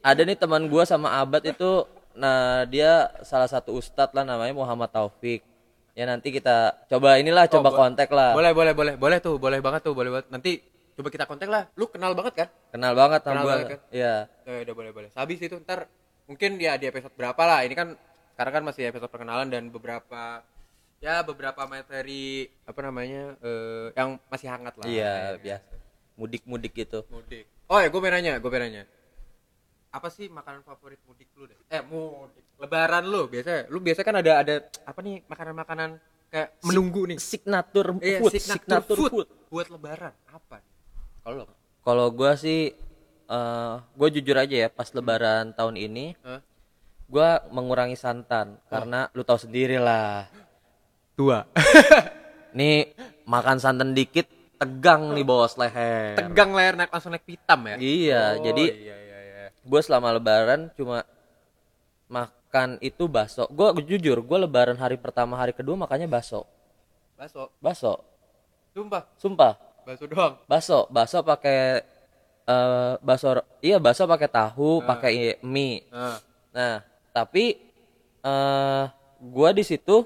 [0.00, 4.88] ada nih teman gua sama abad itu nah dia salah satu ustadz lah namanya Muhammad
[4.88, 5.42] Taufik.
[5.92, 8.30] Ya nanti kita coba inilah coba bo- kontak lah.
[8.32, 10.26] Boleh boleh boleh boleh tuh boleh banget tuh boleh banget.
[10.28, 10.62] Nanti
[10.94, 11.66] coba kita kontak lah.
[11.74, 12.48] Lu kenal banget kan?
[12.70, 13.52] Kenal banget sama Kenal gua.
[13.52, 13.80] banget kan?
[13.90, 14.14] iya.
[14.46, 15.10] Ya udah boleh boleh.
[15.12, 15.90] Habis itu ntar
[16.26, 17.64] mungkin ya di episode berapa lah.
[17.66, 17.94] Ini kan
[18.34, 20.40] sekarang kan masih episode perkenalan dan beberapa
[21.02, 24.86] ya beberapa materi apa namanya eh, yang masih hangat lah.
[24.86, 25.82] iya biasa
[26.16, 27.48] mudik-mudik gitu Mudik.
[27.66, 28.84] Oh ya gue nanya, gue nanya.
[29.92, 31.56] Apa sih makanan favorit mudik lu deh?
[31.72, 32.44] Eh mudik.
[32.60, 33.68] Lebaran lu biasa.
[33.72, 34.54] Lu biasa kan ada ada
[34.84, 35.96] apa nih makanan-makanan
[36.28, 37.18] kayak menunggu nih.
[37.20, 39.10] signature Iya, food signature signature food.
[39.12, 40.60] food buat lebaran apa?
[41.24, 41.44] Kalau
[41.82, 42.72] kalau gua sih
[43.32, 46.40] eh gua jujur aja ya pas lebaran tahun ini Hah?
[47.06, 50.28] gua mengurangi santan karena lu tahu sendiri lah
[51.12, 51.44] Tua.
[52.52, 52.92] nih
[53.24, 57.76] makan santan dikit tegang nih bos leher Tegang leher naik langsung naik pitam ya.
[57.76, 59.44] iya Oh, jadi iya iya iya.
[59.58, 61.02] gue selama lebaran cuma
[62.06, 66.44] makan itu bakso gue jujur gue lebaran hari pertama hari kedua makannya bakso
[67.14, 67.48] Bakso.
[67.58, 67.92] bakso
[68.72, 70.32] Sumpah, sumpah bakso doang.
[70.44, 71.84] bakso bakso pakai
[72.42, 73.28] eh bakso
[73.60, 76.18] iya bakso pakai tahu pakai mie Nah,
[76.50, 76.74] nah
[77.10, 77.58] tapi
[78.20, 78.84] eh
[79.22, 80.02] gua di situ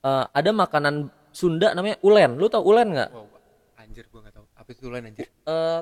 [0.00, 3.26] eh, ada makanan Sunda namanya ulen lu tau ulen nggak wow,
[3.78, 4.46] anjir gua nggak tahu.
[4.52, 5.26] Apa itu lain anjir?
[5.30, 5.80] eh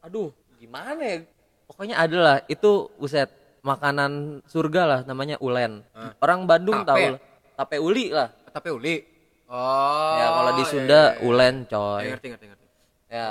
[0.00, 0.28] aduh
[0.60, 1.16] gimana ya
[1.64, 3.32] pokoknya ada lah itu uset
[3.64, 5.80] makanan surga lah namanya ulen
[6.20, 7.10] orang Bandung Tape tahu ya?
[7.16, 7.20] lah
[7.56, 8.96] tape uli lah Tape uli.
[9.44, 10.16] Oh.
[10.16, 11.24] ya kalau di iya, Sunda iya, iya.
[11.24, 12.66] ulen Ya, coy ngerti ngerti ngerti.
[13.08, 13.28] ya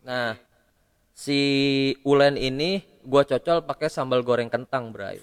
[0.00, 0.28] nah
[1.20, 1.40] si
[2.08, 5.20] ulen ini gua cocol pakai sambal goreng kentang bray.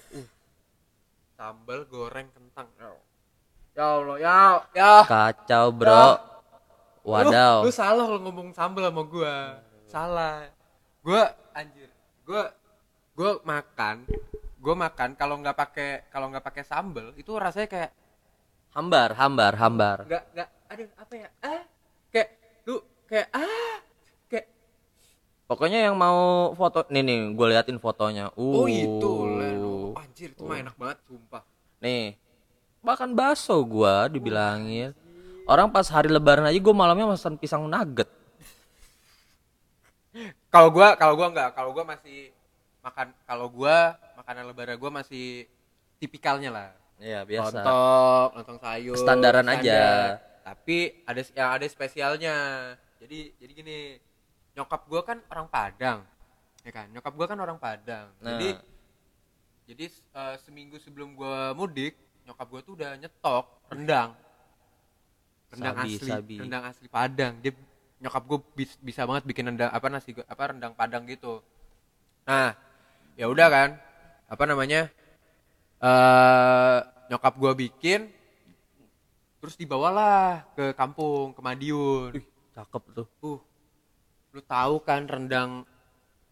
[1.34, 2.70] Sambal goreng kentang.
[3.74, 4.16] Ya Allah.
[4.22, 4.38] Ya
[4.78, 5.90] ya Kacau, Bro.
[7.02, 7.66] Lu, Wadaw.
[7.66, 9.34] lu salah kalau ngomong sambal sama gua.
[9.90, 10.46] Salah.
[11.02, 11.90] Gua anjir.
[12.22, 12.54] Gua
[13.18, 14.06] gua makan
[14.58, 17.90] gua makan kalau nggak pakai kalau nggak pakai sambal itu rasanya kayak
[18.76, 19.98] Hambar, hambar, hambar.
[20.04, 21.28] nggak nggak ada apa ya?
[21.40, 21.62] Ah?
[22.12, 22.28] Kayak
[22.68, 22.76] lu
[23.08, 23.40] kayak ah?
[23.42, 23.57] kayak
[25.48, 28.28] Pokoknya yang mau foto nih nih, gue liatin fotonya.
[28.36, 28.62] Uh.
[28.62, 29.12] oh itu.
[29.64, 31.42] Oh, anjir itu mah enak banget sumpah
[31.80, 32.14] Nih,
[32.84, 34.92] makan bakso gua dibilangin.
[35.48, 38.04] Orang pas hari lebaran aja gue malamnya pesan pisang nugget.
[40.52, 42.28] kalau gua kalau gua nggak kalau gua masih
[42.84, 45.48] makan kalau gua makanan lebaran gua masih
[45.96, 47.62] tipikalnya lah Iya, biasa.
[47.62, 49.62] lontong lontong sayur Standaran standar.
[49.62, 49.82] aja.
[50.42, 52.34] tapi ada yang ada spesialnya
[52.98, 53.78] jadi jadi gini
[54.58, 56.02] nyokap gua kan orang Padang
[56.66, 56.86] ya kan?
[56.90, 58.10] Nyokap gua kan orang Padang.
[58.18, 58.34] Nah.
[58.34, 58.48] jadi
[59.70, 61.94] jadi eh, seminggu sebelum gua mudik
[62.26, 64.18] nyokap gua tuh udah nyetok rendang.
[65.48, 66.36] Rendang Sabi, asli sabi.
[66.42, 67.32] rendang asli Padang.
[67.40, 67.52] Dia
[68.02, 71.40] nyokap gua bis- bisa banget bikin rendang apa nasi apa rendang Padang gitu.
[72.26, 72.58] Nah
[73.14, 73.70] ya udah kan?
[74.28, 74.90] Apa namanya?
[75.78, 78.10] Eh nyokap gua bikin
[79.38, 82.10] terus dibawalah ke kampung ke Madiun.
[82.18, 83.06] Ih, cakep tuh.
[83.22, 83.47] uh
[84.38, 85.66] lu tahu kan rendang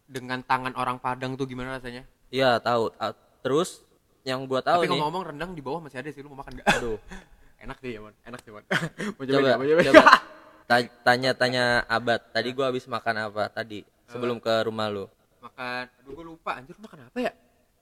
[0.07, 2.87] dengan tangan orang Padang tuh gimana rasanya Iya, tahu.
[2.95, 3.83] Ah, Terus
[4.23, 4.95] yang gua tahu tapi nih.
[4.95, 6.95] ngomong-ngomong rendang di bawah masih ada sih lu mau makan gak Aduh.
[7.63, 8.63] enak sih ya mon enak sih mon
[9.15, 10.03] mau coba, coba coba.
[10.67, 12.19] Ta- Tanya-tanya Abad.
[12.31, 15.05] Tadi gua habis makan apa tadi sebelum ke rumah lu?
[15.37, 17.31] makan aduh gue lupa anjir lu makan apa ya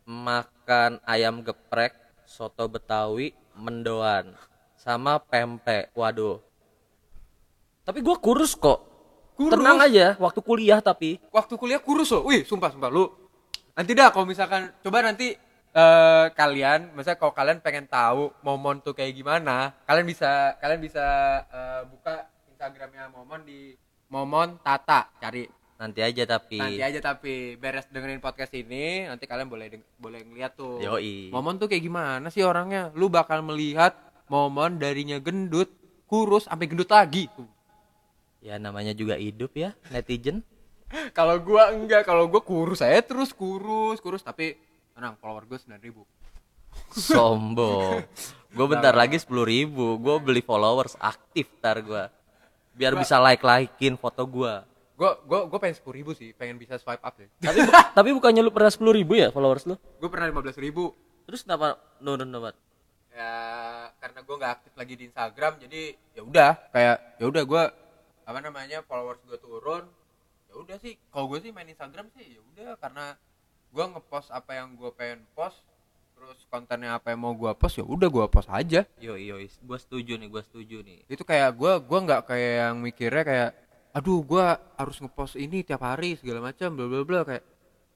[0.05, 4.37] Makan ayam geprek, soto Betawi, mendoan,
[4.75, 5.89] sama pempek.
[5.91, 6.37] Waduh.
[7.81, 8.94] Tapi gua kurus kok.
[9.35, 9.51] Kurus?
[9.51, 11.19] Tenang aja, waktu kuliah tapi.
[11.27, 13.11] waktu kuliah kurus loh wih sumpah sumpah lu
[13.75, 15.35] nanti dah kalau misalkan coba nanti
[15.75, 21.03] eh kalian misalnya kalau kalian pengen tahu momon tuh kayak gimana kalian bisa kalian bisa
[21.45, 23.75] eh, buka instagramnya momon di
[24.07, 25.43] momon tata cari
[25.75, 26.55] Nanti aja tapi.
[26.55, 29.67] nanti aja tapi beres dengerin podcast ini nanti kalian boleh
[29.99, 31.27] boleh ngeliat tuh Yoi.
[31.27, 33.91] momon tuh kayak gimana sih orangnya lu bakal melihat
[34.25, 35.67] momon darinya gendut
[36.07, 37.43] kurus sampai gendut lagi tuh
[38.45, 40.45] Ya namanya juga hidup ya, netizen.
[41.17, 44.53] kalau gua enggak kalau gua kurus saya terus kurus kurus tapi
[44.93, 46.05] tenang follower gua sembilan ribu
[46.91, 48.03] Sombong.
[48.51, 49.95] Gue bentar lagi sepuluh ribu.
[49.95, 52.03] Gue beli followers aktif tar gue.
[52.71, 54.53] Biar bisa like likein foto gue.
[54.95, 57.59] gua gua gua pengen sepuluh ribu sih pengen bisa swipe up deh Tapi
[57.99, 59.75] tapi bukannya lu pernah sepuluh ribu ya followers lu?
[59.99, 60.95] gua pernah lima belas ribu
[61.27, 62.55] Terus kenapa nurun dapat?
[63.11, 63.31] ya
[63.99, 65.81] karena gua nggak aktif lagi di Instagram jadi
[66.15, 67.63] ya udah kayak ya udah gua
[68.25, 69.85] apa namanya followers gua turun
[70.49, 70.97] ya udah sih.
[71.13, 72.73] Kalau gue sih main Instagram sih ya udah.
[72.81, 73.13] Karena
[73.69, 75.61] gua ngepost apa yang gua pengen post
[76.15, 78.87] terus kontennya apa yang mau gua post ya udah gua post aja.
[78.97, 81.03] Yo yo, gue setuju nih, gue setuju nih.
[81.11, 83.49] itu kayak gua gua nggak kayak yang mikirnya kayak
[83.95, 87.21] aduh gua harus ngepost ini tiap hari segala macam bla bla bla.
[87.27, 87.45] Kayak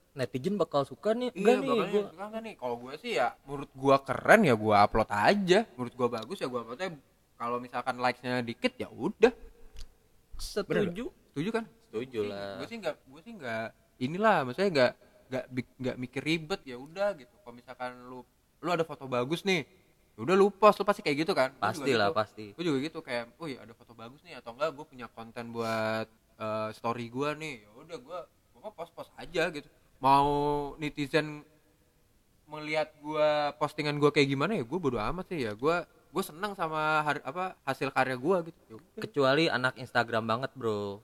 [0.10, 1.32] Netizen bakal suka nih.
[1.32, 2.02] iya Enggak nih, gua.
[2.12, 2.54] suka nggak nih?
[2.60, 5.60] Kalau gue sih ya menurut gua keren ya gua upload aja.
[5.80, 6.90] Menurut gua bagus ya gua uploadnya.
[7.40, 9.32] Kalau misalkan likesnya dikit ya udah
[10.40, 11.06] setuju.
[11.32, 12.58] setuju kan Setuju lah.
[12.62, 13.68] gue sih nggak gue sih nggak
[14.00, 14.92] inilah maksudnya nggak
[15.30, 15.46] nggak
[15.78, 18.22] nggak mikir ribet ya udah gitu kalau misalkan lu
[18.60, 19.66] lu ada foto bagus nih
[20.14, 22.18] ya udah lu post lu pasti kayak gitu kan Pasti lah, gitu.
[22.18, 22.46] pasti.
[22.54, 25.50] gue juga gitu kayak oh iya ada foto bagus nih atau enggak gue punya konten
[25.50, 28.20] buat eh, story gue nih ya udah gue
[28.60, 30.28] gue post post aja gitu mau
[30.76, 31.42] netizen
[32.50, 33.30] melihat gue
[33.62, 35.76] postingan gue kayak gimana ya gue bodo amat sih ya gue
[36.10, 39.02] gue senang sama har- apa hasil karya gue gitu Ya.
[39.02, 41.00] Kecuali anak Instagram banget, Bro.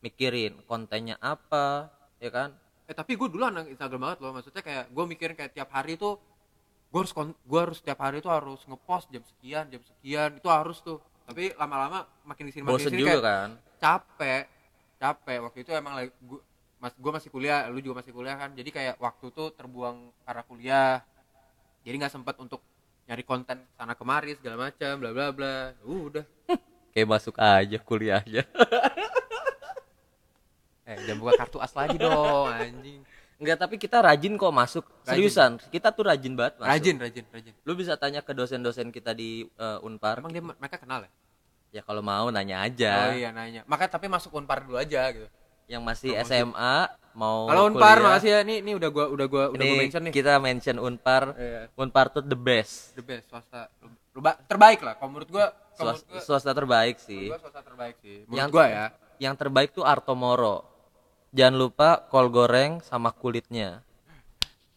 [0.00, 2.50] Mikirin kontennya apa, ya kan?
[2.84, 5.94] eh tapi gue dulu anak Instagram banget loh maksudnya kayak gue mikirin kayak tiap hari
[5.94, 6.18] tuh
[6.90, 10.82] gue harus gue harus tiap hari tuh harus ngepost jam sekian jam sekian itu harus
[10.82, 13.50] tuh tapi lama-lama makin di sini makin Bosen sini juga kayak kan?
[13.78, 14.44] capek
[14.98, 16.42] capek waktu itu emang lagi gua,
[16.82, 20.42] mas gue masih kuliah lu juga masih kuliah kan jadi kayak waktu tuh terbuang karena
[20.42, 20.94] kuliah
[21.86, 22.58] jadi nggak sempat untuk
[23.10, 26.22] nyari konten sana kemari segala macam bla bla bla uh, udah
[26.94, 28.42] Kayak masuk aja kuliahnya.
[30.86, 33.02] eh jangan buka kartu as lagi dong anjing
[33.40, 34.84] Enggak, tapi kita rajin kok masuk.
[35.00, 36.68] Seriusan, kita tuh rajin banget masuk.
[36.68, 40.20] rajin rajin rajin Lu bisa tanya ke dosen-dosen kita di eh, Unpar.
[40.20, 41.10] emang dia mereka kenal ya
[41.70, 43.08] Ya kalau mau nanya aja.
[43.08, 45.24] oh iya nanya maka tapi masuk unpar dulu aja gitu
[45.70, 46.10] Yang masih.
[46.20, 46.74] SMA
[47.12, 48.06] mau kalau unpar kuliah.
[48.08, 50.76] makasih ya nih nih udah gua udah gua udah Ini gua mention nih kita mention
[50.78, 51.22] Unpar.
[51.32, 51.62] Iya.
[51.72, 52.92] Unpar tuh the best.
[52.92, 53.70] the best swasta
[54.10, 57.30] Lu- ba- terbaik lah kalau menurut gua kalau Swasta, gua, swasta terbaik sih.
[57.30, 58.86] gua swasta terbaik sih menurut Yang gua ya
[59.20, 60.66] Yang terbaik tuh Artomoro.
[61.30, 63.86] Jangan lupa kol goreng sama kulitnya.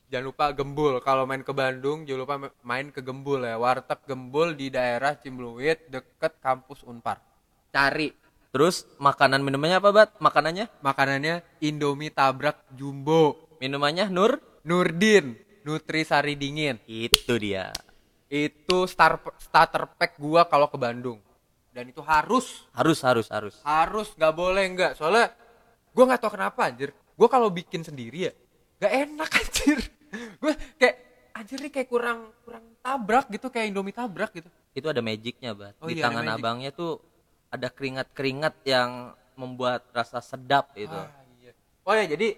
[0.05, 3.97] jangan lupa Gembul kalau main ke Bandung jangan lupa ma- main ke Gembul ya warteg
[4.03, 7.17] Gembul di daerah Cimbluit deket kampus Unpar
[7.67, 8.13] cari
[8.53, 10.09] Terus makanan minumannya apa, Bat?
[10.21, 10.69] Makanannya?
[10.79, 14.37] makanannya Indomie tabrak jumbo Minumannya Nur?
[14.61, 17.73] Nurdin Nutrisari dingin Itu dia.
[18.27, 21.21] itu star starter pack gua kalau ke Bandung
[21.69, 23.55] dan itu harus Harus harus harus.
[23.61, 25.29] harus nggak boleh nggak soalnya
[25.89, 28.33] gua nggak tahu kenapa anjir gua kalau bikin sendiri ya
[28.79, 29.79] nggak enak anjir
[30.13, 30.95] gue kayak
[31.31, 35.77] anjir nih kayak kurang kurang tabrak gitu kayak Indomie tabrak gitu Itu ada magicnya, Bat.
[35.77, 36.97] Oh Di iya, tangan abangnya tuh
[37.53, 40.89] ada keringat-keringat yang membuat rasa sedap itu.
[40.89, 41.53] Ah, iya.
[41.85, 42.33] oh ya jadi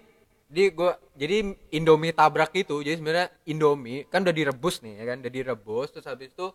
[0.46, 5.16] di gua jadi Indomie tabrak itu jadi sebenarnya Indomie kan udah direbus nih ya kan
[5.18, 6.46] udah direbus terus habis itu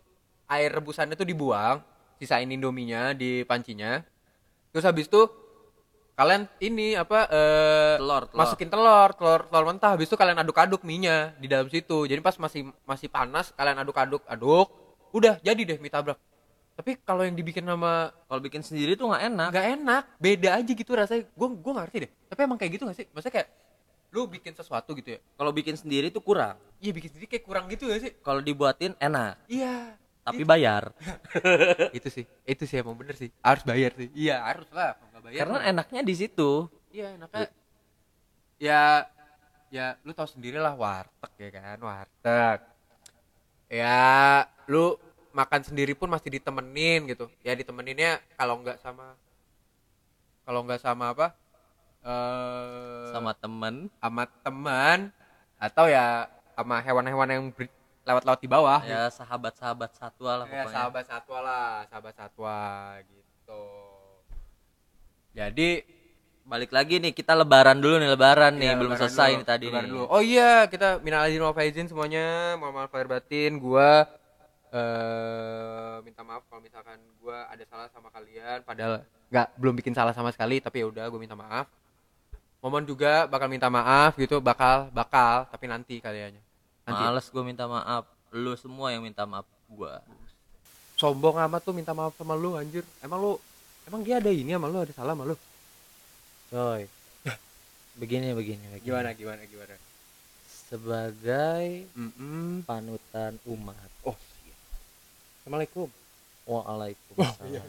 [0.48, 1.84] air rebusannya tuh dibuang
[2.16, 4.00] sisain Indominya di pancinya
[4.72, 5.28] terus habis itu
[6.16, 8.38] kalian ini apa eh, Telur, telur.
[8.40, 12.40] masukin telur telur telur mentah habis itu kalian aduk-aduk minyak di dalam situ jadi pas
[12.40, 14.72] masih masih panas kalian aduk-aduk aduk
[15.12, 16.16] udah jadi deh mie tabrak
[16.82, 19.48] tapi kalau yang dibikin sama Kalau bikin sendiri tuh nggak enak.
[19.54, 20.02] nggak enak.
[20.18, 21.30] Beda aja gitu rasanya.
[21.30, 22.10] Gue gue ngerti deh.
[22.26, 23.06] Tapi emang kayak gitu gak sih?
[23.08, 23.48] Maksudnya kayak
[24.10, 25.18] lu bikin sesuatu gitu ya?
[25.32, 26.58] Kalau bikin sendiri tuh kurang.
[26.76, 28.12] iya bikin sendiri kayak kurang gitu gak sih?
[28.18, 29.94] Kalau dibuatin enak, iya.
[30.22, 30.90] Tapi bayar.
[31.96, 32.26] itu sih.
[32.42, 33.30] Itu sih emang bener sih.
[33.38, 34.10] Harus bayar sih.
[34.12, 34.98] Iya harus lah.
[34.98, 36.66] Kalau nggak bayar Karena mah- enaknya di situ.
[36.90, 37.46] iya enaknya
[38.58, 38.82] ya
[39.68, 42.58] ya lu tau sendiri lah warteg ya kan warteg.
[43.66, 44.98] Ya lu
[45.32, 49.16] makan sendiri pun masih ditemenin gitu ya ditemeninnya kalau nggak sama
[50.44, 51.26] kalau nggak sama apa
[52.02, 54.98] eh sama temen sama teman
[55.56, 57.44] atau ya sama hewan-hewan yang
[58.02, 60.74] lewat-lewat di bawah ya sahabat-sahabat satwa lah ya pokoknya.
[60.74, 62.58] sahabat satwa lah sahabat satwa
[63.06, 63.64] gitu
[65.32, 65.70] jadi
[66.42, 69.46] Balik lagi nih kita lebaran dulu nih lebaran nih Iya, belum lebaran selesai dulu, nih
[69.46, 69.90] tadi lebaran nih.
[69.94, 70.04] dulu.
[70.10, 72.58] Oh iya, kita minal aidin wal faizin semuanya.
[72.58, 73.52] Mohon maaf lahir batin.
[73.62, 74.10] Gua
[74.72, 80.12] eh minta maaf kalau misalkan gua ada salah sama kalian padahal nggak belum bikin salah
[80.12, 81.64] sama sekali tapi ya udah gue minta maaf.
[82.60, 86.38] Momon juga bakal minta maaf gitu, bakal bakal tapi nanti kaliannya.
[86.84, 87.02] Nanti.
[87.08, 88.04] Males gue minta maaf.
[88.32, 90.04] Lu semua yang minta maaf gua.
[91.00, 92.84] Sombong amat tuh minta maaf sama lu anjir.
[93.00, 93.32] Emang lu
[93.88, 95.36] emang dia ada ini sama lu, ada salah sama lu?
[96.52, 96.84] Coy.
[98.00, 98.84] begini begini begini.
[98.84, 99.74] Gimana gimana gimana?
[100.68, 103.90] Sebagai Mm panutan umat.
[104.04, 104.31] Oh, iya.
[105.42, 105.90] Assalamualaikum.
[106.46, 107.50] Waalaikumsalam.
[107.50, 107.62] iya.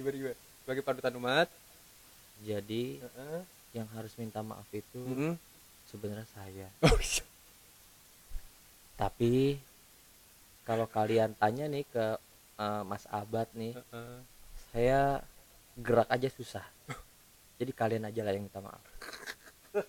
[0.00, 0.36] Gimana gimana?
[0.64, 1.48] Sebagai panutan umat.
[2.40, 3.40] Jadi Heeh.
[3.76, 5.36] yang harus minta maaf itu Mm-mm.
[5.92, 6.72] sebenarnya saya.
[6.80, 7.20] Oh iya.
[8.96, 9.60] Tapi
[10.64, 12.16] kalau kalian tanya nih ke
[12.56, 14.18] eh, Mas Abad nih, Heeh.
[14.72, 15.20] saya
[15.76, 16.64] gerak aja susah.
[17.60, 18.80] Jadi kalian aja lah yang minta maaf.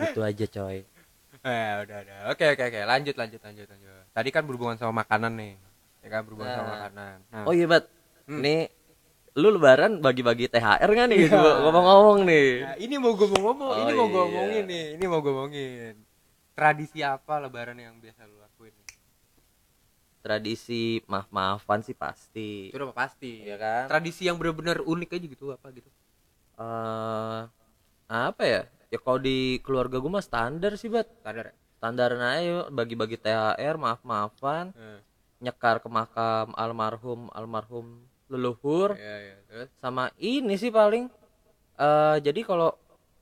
[0.00, 0.88] gitu aja coy.
[1.44, 2.18] Eh, udah udah.
[2.32, 2.80] Oke oke oke.
[2.82, 4.04] Lanjut lanjut lanjut lanjut.
[4.10, 5.54] Tadi kan berhubungan sama makanan nih.
[6.00, 6.72] Ya kan berhubungan sama Nah.
[6.74, 7.16] makanan.
[7.28, 7.84] Nah, Oh iya bat,
[8.24, 8.40] Hmm.
[8.40, 8.72] nih
[9.34, 11.20] lu lebaran bagi-bagi THR nggak nih?
[11.26, 11.36] Iya.
[11.36, 12.48] Gua Ngomong-ngomong nih.
[12.64, 14.24] Nah, ini mau gue ngomong, Oh, ini mau gue iya.
[14.24, 14.84] ngomongin nih.
[14.96, 15.94] Ini mau gue ngomongin.
[16.54, 18.72] Tradisi apa lebaran yang biasa lu lakuin?
[20.20, 22.72] Tradisi maaf-maafan sih pasti.
[22.72, 23.44] Itu udah pasti.
[23.44, 23.84] Iya kan?
[23.90, 25.90] Tradisi yang benar-benar unik aja gitu apa gitu.
[26.56, 27.40] Eh
[28.06, 28.62] apa ya?
[28.94, 31.10] Ya kalau di keluarga gue mah standar sih bat.
[31.26, 31.50] Ya?
[31.74, 35.00] Standar aja yuk, bagi-bagi THR, maaf-maafan, Eh,
[35.42, 37.86] nyekar ke makam almarhum almarhum
[38.26, 38.94] leluhur.
[38.94, 39.36] Iya iya.
[39.44, 39.68] Terus?
[39.76, 41.10] sama ini sih paling
[41.74, 42.70] eh jadi kalau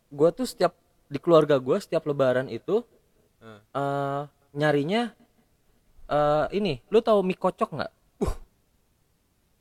[0.08, 2.84] gue tuh setiap di keluarga gue setiap lebaran itu
[3.40, 3.60] Eh.
[3.72, 5.08] eh nyarinya
[6.06, 7.92] eh ini lu tahu mie kocok nggak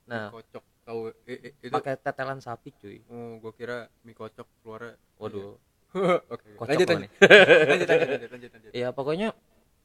[0.05, 0.63] nah Kocok.
[0.81, 4.99] Tahu eh, eh, itu pakai tetelan sapi cuy Oh, gue kira mie kocok keluar.
[5.15, 5.55] waduh
[5.93, 6.55] Oke.
[6.55, 7.09] Kocok lanjut lanjut.
[7.11, 8.71] lanjut lanjut lanjut lanjut lanjut.
[8.71, 9.29] ya pokoknya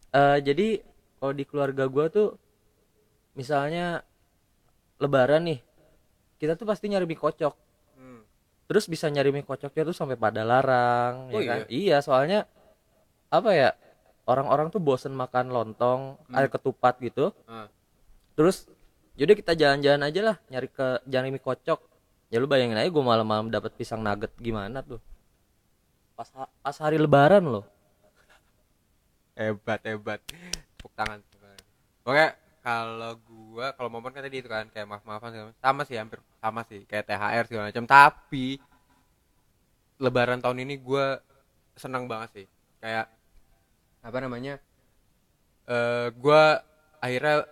[0.08, 0.66] eh jadi
[1.16, 2.28] kalau di keluarga gue tuh
[3.32, 4.00] misalnya
[4.96, 5.60] lebaran nih
[6.36, 7.54] kita tuh pasti nyari mie kocok
[7.96, 8.20] Hmm.
[8.66, 12.44] terus bisa nyari mie kocoknya tuh sampai pada larang Oh ya kan iya soalnya
[13.26, 13.70] apa ya
[14.24, 16.34] orang-orang tuh bosen makan lontong Hmm.
[16.34, 17.66] air ketupat gitu Ah.
[18.32, 18.68] terus
[19.14, 21.80] yaudah kita jalan-jalan aja lah nyari ke nyari mie kocok
[22.26, 25.00] ya lu bayangin aja gue malam-malam dapat pisang nugget gimana tuh
[26.16, 27.64] pas ha- pas hari lebaran loh.
[29.36, 30.20] Hebat hebat.
[30.80, 31.20] Tepuk tangan
[32.06, 32.26] oke
[32.62, 35.62] kalau gua kalau momon kan tadi itu kan kayak maaf maafan segala macam.
[35.62, 36.80] sama sih hampir sama sih.
[36.88, 37.84] Kayak thr segala macam.
[37.84, 38.46] Tapi
[40.00, 41.20] lebaran tahun ini gua
[41.76, 42.46] senang banget sih.
[42.80, 43.12] Kayak
[44.00, 44.58] apa namanya
[45.66, 46.62] eh gua
[47.02, 47.44] akhirnya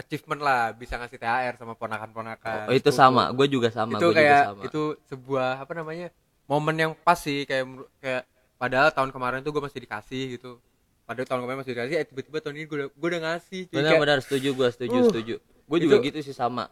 [0.00, 2.68] achievement lah bisa ngasih thr sama ponakan-ponakan.
[2.68, 3.28] Oh, itu sama.
[3.36, 4.00] Gue juga sama.
[4.00, 4.62] Itu gua kayak juga sama.
[4.64, 6.08] itu sebuah apa namanya
[6.50, 7.62] momen yang pas sih kayak
[7.96, 8.22] kayak
[8.56, 10.58] padahal tahun kemarin tuh gue masih dikasih gitu.
[11.06, 13.72] Padahal tahun kemarin masih dikasih eh tiba-tiba tahun ini gue udah gue udah ngasih Cuy.
[13.72, 15.34] Kayak- benar-benar setuju gua setuju Uh, setuju.
[15.40, 16.66] Gue juga itu- gitu sih sama.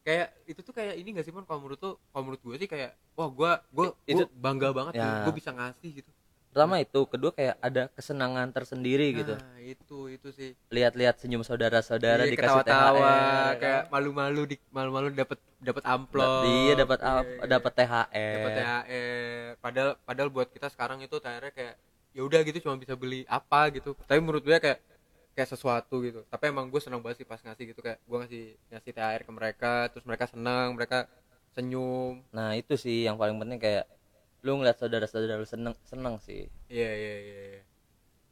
[0.00, 1.42] Kayak itu tuh kayak ini gak sih mon?
[1.42, 5.26] Kalau menurut tuh kalau menurut gue sih kayak wah gue gue Itu- bangga banget Ya.
[5.26, 6.10] gue bisa ngasih gitu
[6.56, 9.36] pertama itu kedua kayak ada kesenangan tersendiri gitu.
[9.36, 10.50] nah itu itu sih.
[10.72, 13.92] Lihat-lihat senyum saudara-saudara Iya, dikasih ketawa-tawa THR kayak kan.
[13.92, 16.48] malu-malu di malu-malu dapat dapat amplop.
[16.48, 17.44] Iya dapat Iya, iya.
[17.44, 21.74] dapat THR dapat THR padahal padahal buat kita sekarang itu THR kayak
[22.16, 23.92] ya udah gitu cuma bisa beli apa gitu.
[24.08, 24.80] Tapi menurut gue kayak
[25.36, 26.24] kayak sesuatu gitu.
[26.32, 29.32] Tapi emang gue senang banget sih pas ngasih gitu kayak gue ngasih ngasih THR ke
[29.36, 31.04] mereka terus mereka senang mereka
[31.52, 32.24] senyum.
[32.32, 33.84] Nah itu sih yang paling penting kayak
[34.46, 36.46] lu ngeliat saudara-saudara lu seneng seneng sih.
[36.68, 37.62] Iya iya iya iya.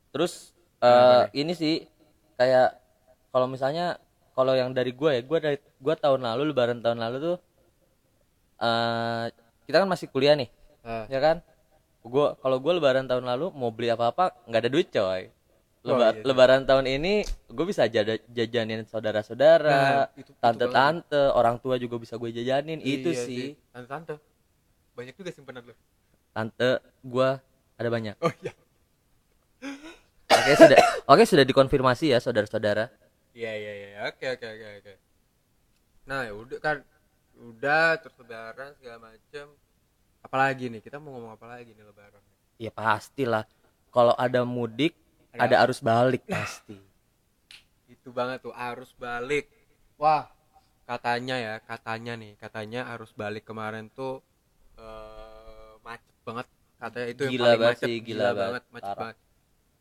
[0.08, 1.90] terus eh ini sih
[2.34, 2.78] kayak
[3.28, 3.98] kalau misalnya
[4.30, 7.36] kalau yang dari gue ya gue dari gue tahun lalu lebaran tahun lalu tuh
[8.58, 9.24] eh
[9.64, 10.46] kita kan masih kuliah nih
[10.80, 11.40] Ah, ya kan?
[12.04, 15.32] Gue kalau gue lebaran tahun lalu mau beli apa apa nggak ada duit coy.
[15.80, 16.22] Oh, Leba- iya sih.
[16.22, 17.14] lebaran tahun ini
[17.46, 22.78] gue bisa jada- jajanin saudara-saudara Nah, itu- itu tante-tante orang tua juga bisa gue jajanin
[22.78, 23.46] itu iya sih.
[23.68, 24.20] Tante-tante.
[24.92, 25.74] Banyak juga simpanan lo
[26.34, 27.28] tante gue
[27.78, 28.52] ada banyak oh iya
[30.28, 32.90] oke sudah oke sudah dikonfirmasi ya saudara-saudara
[33.34, 34.94] Iya iya iya oke oke oke oke.
[36.06, 36.76] Nah ya udah kan
[37.34, 39.50] udah terus lebaran segala macem.
[40.22, 42.22] Apalagi nih kita mau ngomong apa lagi nih lebaran?
[42.54, 43.42] ya pastilah
[43.90, 44.94] kalau ada mudik
[45.34, 46.78] Ada ada arus balik pasti
[47.90, 49.50] Itu banget tuh arus balik.
[49.98, 50.30] Wah
[50.86, 54.22] katanya ya katanya nih katanya arus balik kemarin tuh
[54.78, 55.13] macet
[56.24, 56.46] banget
[56.80, 59.00] katanya itu yang Gila paling banget macet sih, gila banget, macet parah.
[59.00, 59.16] banget.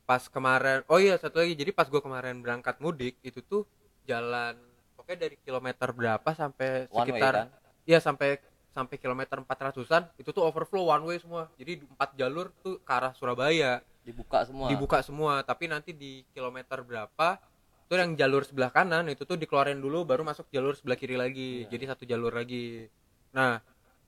[0.03, 3.63] Pas kemarin oh iya satu lagi jadi pas gua kemarin berangkat mudik itu tuh
[4.03, 4.53] jalan
[4.99, 7.47] pokoknya dari kilometer berapa sampai One way, sekitar kan?
[7.83, 8.39] Iya sampai
[8.73, 11.45] sampai kilometer 400-an itu tuh overflow one way semua.
[11.59, 15.43] Jadi empat jalur tuh ke arah Surabaya dibuka semua dibuka semua.
[15.43, 17.39] Tapi nanti di kilometer berapa
[17.87, 21.67] tuh yang jalur sebelah kanan itu tuh dikeluarin dulu baru masuk jalur sebelah kiri lagi.
[21.67, 21.75] Iya.
[21.75, 22.87] Jadi satu jalur lagi.
[23.35, 23.59] Nah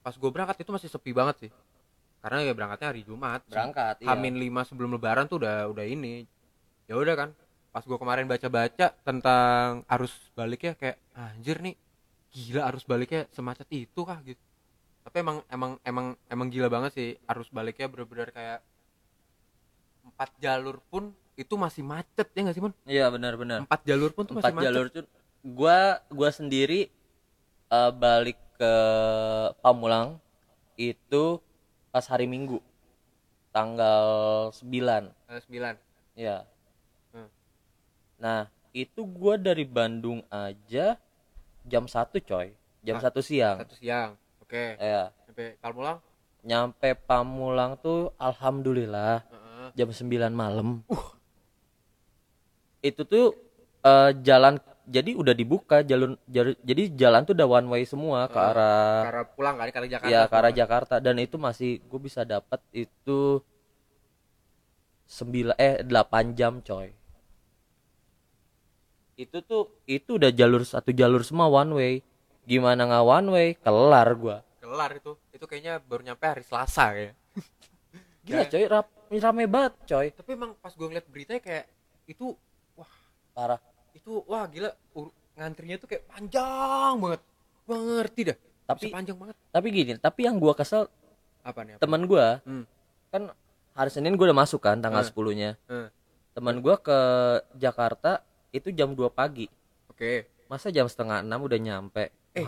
[0.02, 1.52] pas gue berangkat itu masih sepi banget sih.
[2.25, 3.45] Karena ya berangkatnya hari Jumat.
[3.45, 4.17] berangkat iya.
[4.17, 6.25] Hamin 5 sebelum lebaran tuh udah udah ini.
[6.89, 7.29] Ya udah kan.
[7.69, 11.77] Pas gue kemarin baca-baca tentang arus baliknya kayak anjir nih
[12.33, 14.41] gila arus baliknya semacet itu kah gitu.
[15.05, 18.65] Tapi emang emang emang emang gila banget sih arus baliknya bener-bener kayak
[20.01, 22.73] empat jalur pun itu masih macet ya nggak sih Mon?
[22.88, 24.65] iya benar-benar Empat jalur pun tuh empat masih macet.
[24.71, 25.03] jalur tuh
[25.43, 26.88] gua gua sendiri
[27.69, 28.73] eh, balik ke
[29.59, 30.17] Pamulang
[30.79, 31.38] itu
[31.95, 32.60] pas hari Minggu
[33.49, 34.08] tanggal
[34.51, 35.73] 9 Eh, sembilan.
[36.12, 36.43] ya
[37.10, 37.31] Hmm.
[38.19, 40.99] nah itu gua dari Bandung aja
[41.63, 42.51] jam 1 coy
[42.84, 44.19] jam Ah, 1 siang Satu siang.
[44.43, 44.75] Oke.
[44.75, 46.03] ya Sampai Kalmulang.
[46.43, 49.67] nyampe Pamulang tuh alhamdulillah Heeh.
[49.73, 50.84] jam 9 malam
[52.84, 53.31] itu tuh
[53.81, 58.38] eh, jalan jadi udah dibuka jalur, jalur jadi jalan tuh udah one way semua ke
[58.38, 60.13] Ah, arah Ke arah pulang kan ke arah Jakarta.
[60.13, 60.54] ya ke arah.
[60.54, 60.95] Jakarta.
[61.02, 63.41] Dan itu masih gue bisa dapat itu
[65.06, 66.93] 9 eh 8 jam coy.
[69.15, 71.93] Itu tuh itu udah jalur satu jalur semua one way.
[72.43, 73.48] Gimana nggak one way?
[73.58, 74.38] Kelar gua.
[74.60, 75.15] Kelar itu.
[75.32, 77.13] Itu kayaknya baru nyampe hari Selasa kayak
[78.26, 80.08] gila coy rap, rame banget coy.
[80.12, 81.65] Tapi emang pas gue ngeliat beritanya kayak
[82.06, 82.34] itu
[82.76, 82.91] wah
[83.32, 83.62] parah
[83.95, 84.69] itu wah gila
[85.34, 87.21] ngantrinya tuh kayak panjang banget.
[87.63, 88.38] Gua ngerti dah.
[88.65, 89.36] Tapi Bisa panjang banget.
[89.49, 90.89] tapi gini tapi yang gua kesel
[91.41, 91.81] apa nih apa?
[91.81, 92.41] teman gua.
[92.43, 92.65] Hmm.
[93.08, 93.31] kan
[93.71, 95.10] hari Senin gua udah masuk kan tanggal Hmm.
[95.10, 95.88] 10 nya Hmm.
[96.34, 96.97] teman gua ke
[97.55, 98.19] Jakarta
[98.51, 99.47] itu jam 2 pagi.
[99.88, 100.27] Oke.
[100.45, 102.12] Masa jam setengah enam udah nyampe?
[102.34, 102.45] Eh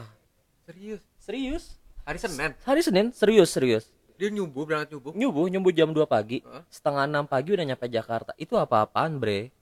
[0.64, 1.02] serius?
[1.18, 1.64] Serius?
[2.04, 2.52] Hari Senin?
[2.62, 3.06] Hari Senin?
[3.12, 3.86] Serius serius.
[4.16, 5.12] Dia nyubuh berangkat nyubuh?
[5.14, 6.42] Nyubuh nyubuh jam 2 pagi.
[6.42, 6.64] Heeh.
[6.68, 8.34] setengah enam pagi udah nyampe Jakarta.
[8.36, 9.54] Itu apa-apaan bre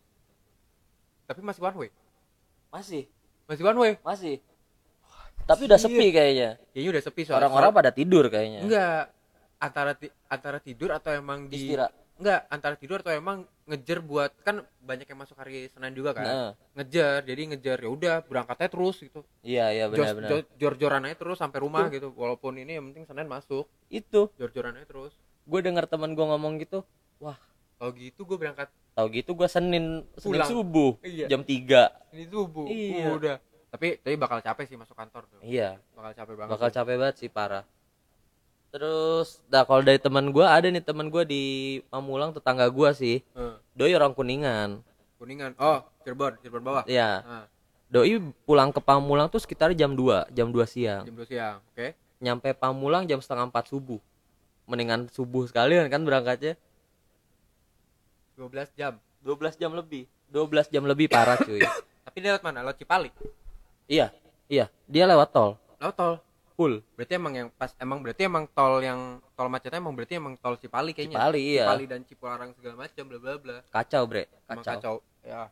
[1.25, 1.89] tapi masih one way.
[2.69, 3.03] Masih.
[3.45, 3.93] Masih one way.
[4.01, 4.35] Masih.
[5.45, 6.57] Tapi udah sepi kayaknya.
[6.71, 8.61] Kayaknya udah sepi soal orang-orang pada tidur kayaknya.
[8.61, 9.03] Enggak.
[9.55, 11.93] Antara ti- antara tidur atau emang di istirahat.
[12.15, 16.23] Enggak antara tidur atau emang ngejar buat kan banyak yang masuk hari Senin juga kan.
[16.23, 19.21] Nah, ngejar jadi ngejar ya udah berangkatnya terus gitu.
[19.41, 20.29] Iya iya benar-benar.
[20.31, 23.67] jo- jor-joran aja terus sampai rumah gitu walaupun ini yang penting Senin masuk.
[23.87, 24.31] Itu.
[24.35, 25.11] Jor-joran aja terus.
[25.43, 26.81] Gue denger teman gue ngomong gitu
[27.15, 27.37] wah
[27.75, 30.47] kalau gitu gue berangkat tau gitu gue Senin Senin Pulang.
[30.49, 31.27] subuh Iya.
[31.27, 32.65] jam 3 ini subuh.
[32.71, 33.05] Iya.
[33.11, 33.35] udah.
[33.75, 35.43] Tapi tapi bakal capek sih masuk kantor tuh.
[35.43, 35.75] Iya.
[35.99, 36.51] Bakal capek banget.
[36.55, 36.75] Bakal sih.
[36.79, 37.63] capek banget sih parah.
[38.71, 41.43] Terus nah kalau dari teman gue ada nih teman gue di
[41.91, 43.19] Pamulang tetangga gue sih.
[43.35, 44.79] Eh, doi orang kuningan.
[45.19, 45.59] Kuningan.
[45.59, 46.83] Oh Cirebon Cirebon bawah.
[46.87, 47.45] Ya Nah,
[47.91, 48.15] doi
[48.47, 51.03] pulang ke Pamulang tuh sekitar jam 2 jam 2 siang.
[51.03, 51.99] Jam 2 siang oke.
[52.23, 53.99] Nyampe Pamulang jam setengah 4 subuh.
[54.71, 56.55] Mendingan subuh sekalian kan berangkatnya
[58.35, 58.93] 12 jam.
[59.23, 60.03] 12 jam lebih.
[60.29, 61.63] 12 jam lebih parah cuy.
[62.05, 62.59] Tapi dia lewat mana?
[62.61, 63.09] Lewat Cipali?
[63.87, 64.11] Iya
[64.51, 64.69] iya.
[64.85, 65.57] Dia lewat tol.
[65.79, 66.13] Lewat tol?
[66.55, 66.79] Full.
[66.95, 70.55] Berarti emang yang pas emang berarti emang tol yang tol macetnya emang berarti emang tol
[70.55, 71.19] Cipali kayaknya.
[71.19, 71.65] Cipali, iya.
[71.67, 73.57] Cipali dan Cipularang segala macam bla bla bla.
[73.71, 74.23] Kacau bre.
[74.47, 74.95] Emang kacau, kacau.
[75.25, 75.51] Ya.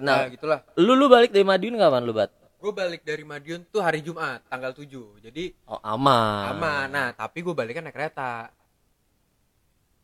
[0.00, 0.60] Nah nah gitulah.
[0.80, 2.30] Lu lu balik dari Madiun kapan lu bat?
[2.62, 4.86] Gue balik dari Madiun tuh hari Jumat tanggal 7
[5.18, 6.56] jadi oh aman.
[6.56, 6.86] Aman.
[6.88, 8.48] Nah tapi gue baliknya naik kereta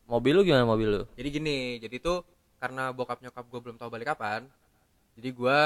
[0.08, 1.02] mobil lu gimana mobil lu?
[1.14, 2.24] Jadi gini jadi tuh
[2.58, 4.42] karena bokap nyokap gue belum tahu balik kapan
[5.14, 5.58] jadi gue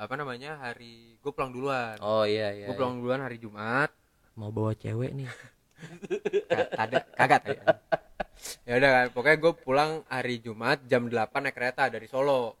[0.00, 2.00] apa namanya hari gue pulang duluan.
[2.00, 3.92] Oh iya iya, gue pulang duluan hari Jumat.
[3.92, 4.38] Iya.
[4.40, 5.28] mau bawa cewek nih.
[6.50, 7.60] Ka- kada kagak tadi.
[8.64, 11.12] ya udah kan pokoknya gue pulang hari Jumat jam 8
[11.44, 12.56] naik kereta dari Solo.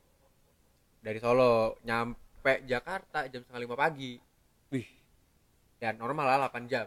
[1.00, 4.20] Dari Solo nyampe Jakarta jam setengah lima pagi.
[4.68, 4.88] Wih.
[5.80, 6.84] Ya normal lah 8 jam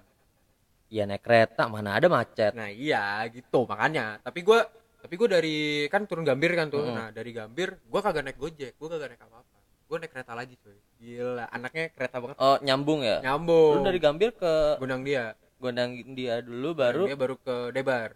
[0.93, 2.53] iya naik kereta mana ada macet.
[2.53, 4.21] Nah iya gitu makanya.
[4.21, 4.59] Tapi gue
[5.01, 5.57] tapi gue dari
[5.89, 6.85] kan turun Gambir kan tuh.
[6.85, 6.93] Hmm.
[6.93, 10.33] nah dari Gambir gue kagak naik gojek gue kagak naik apa apa gue naik kereta
[10.37, 12.37] lagi cuy gila anaknya kereta banget.
[12.37, 13.17] Oh nyambung ya?
[13.25, 13.81] Nyambung.
[13.81, 15.33] Lu dari Gambir ke Gondang dia.
[15.57, 17.03] Gondang dia dulu baru?
[17.09, 18.15] Dia baru ke Debar.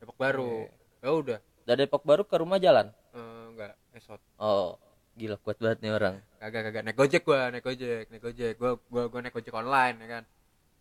[0.00, 0.66] Depok Baru.
[1.04, 1.38] Ya udah.
[1.68, 2.90] Dari Depok baru ke rumah jalan?
[3.12, 4.20] Eh, enggak esot.
[4.40, 4.80] Oh
[5.16, 6.14] gila kuat banget nih orang.
[6.40, 6.82] Kagak kagak.
[6.82, 8.52] Naik gojek gua naik gojek naik gojek.
[8.56, 10.24] Gua gua gua naik gojek online ya kan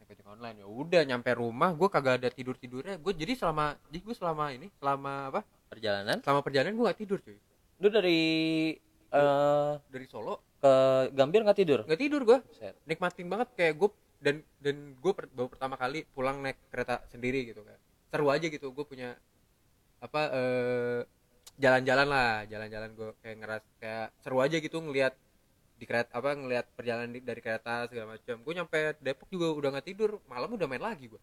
[0.05, 0.57] naik gojek online.
[0.61, 4.45] Ya udah nyampe rumah gua kagak ada tidur tidurnya gua jadi selama jadi gua selama
[4.53, 5.41] ini selama apa?
[5.73, 6.21] Perjalanan?
[6.21, 7.37] Selama perjalanan gua gak tidur cuy.
[7.81, 8.21] Lu dari
[9.09, 10.45] eh dari Solo.
[10.61, 10.73] ke
[11.13, 11.79] Gambir nggak tidur?
[11.85, 12.39] Nggak tidur gua.
[12.53, 12.77] Set.
[12.85, 13.89] nikmatin banget kayak gua
[14.21, 17.77] dan dan gue baru pertama kali pulang naik kereta sendiri gitu kan
[18.09, 19.13] seru aja gitu gue punya
[20.01, 20.99] apa eh,
[21.61, 25.13] jalan-jalan lah jalan-jalan gue kayak ngeras kayak seru aja gitu ngelihat
[25.75, 28.35] di kereta apa ngelihat perjalanan di- dari kereta segala macam.
[28.39, 31.21] Gue nyampe Depok juga udah nggak tidur malam udah main lagi gue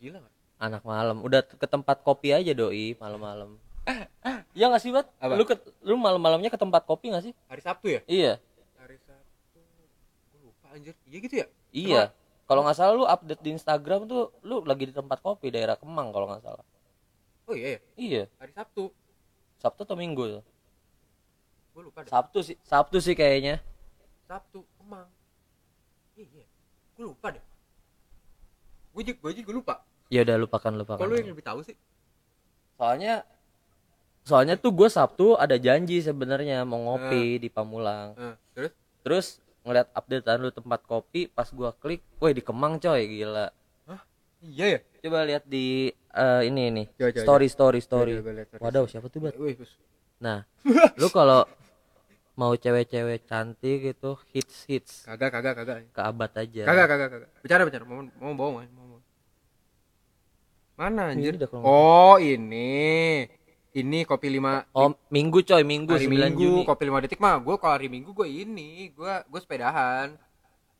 [0.00, 0.34] gila nggak?
[0.60, 3.56] Anak malam udah ke tempat kopi aja doi malam-malam.
[4.56, 5.08] Iya nggak sih bat?
[5.20, 5.36] Apa?
[5.36, 7.32] lu ke, lu malam-malamnya ke tempat kopi nggak sih?
[7.48, 8.00] Hari Sabtu ya?
[8.08, 8.32] Iya.
[8.76, 9.60] Hari Sabtu.
[10.32, 10.94] Gue lupa anjir.
[11.08, 11.46] Iya gitu ya?
[11.72, 12.02] Iya.
[12.50, 16.10] Kalau nggak salah lu update di Instagram tuh lu lagi di tempat kopi daerah Kemang
[16.10, 16.64] kalau nggak salah.
[17.46, 17.80] Oh iya ya?
[17.96, 18.22] Iya.
[18.42, 18.90] Hari Sabtu.
[19.60, 20.42] Sabtu atau Minggu tuh?
[21.72, 22.10] Gue lupa deh.
[22.10, 23.62] Sabtu sih Sabtu sih kayaknya
[24.30, 25.10] Sabtu Kemang
[26.14, 26.46] iya
[26.94, 27.42] gue lupa deh.
[28.94, 29.74] Gue juga gue juga lupa.
[30.06, 31.02] Ya udah lupakan lupakan.
[31.02, 31.74] Kalau yang lebih tahu sih?
[32.78, 33.26] Soalnya
[34.22, 38.14] soalnya tuh gue Sabtu ada janji sebenarnya mau ngopi di Pamulang.
[38.14, 38.72] Eh, terus?
[39.02, 39.26] Terus
[39.66, 43.50] ngeliat updatean lu tempat kopi pas gua klik woi di Kemang coy gila.
[44.40, 44.80] Iya ya?
[45.04, 46.82] Coba lihat di eh, ini ini.
[46.94, 48.12] Coba, coba, story story story.
[48.14, 48.62] Coba, coba lihat story.
[48.62, 49.34] waduh siapa tuh bat
[50.20, 50.44] nah
[51.00, 51.48] lu kalau
[52.38, 54.92] mau cewek-cewek cantik gitu hits hits.
[55.04, 55.76] Kagak kagak kagak.
[55.92, 56.62] Ke abad aja.
[56.66, 57.30] Kagak kagak kagak.
[57.42, 59.00] Bicara bicara mau mau bawa mau, mau.
[60.80, 61.36] mana anjir?
[61.36, 63.28] Ini oh ini.
[63.70, 66.66] Ini kopi lima oh minggu coy minggu hari 9 minggu Juni.
[66.66, 67.38] kopi lima detik mah.
[67.38, 70.16] Gue kalau hari minggu gue ini gue gue sepedahan.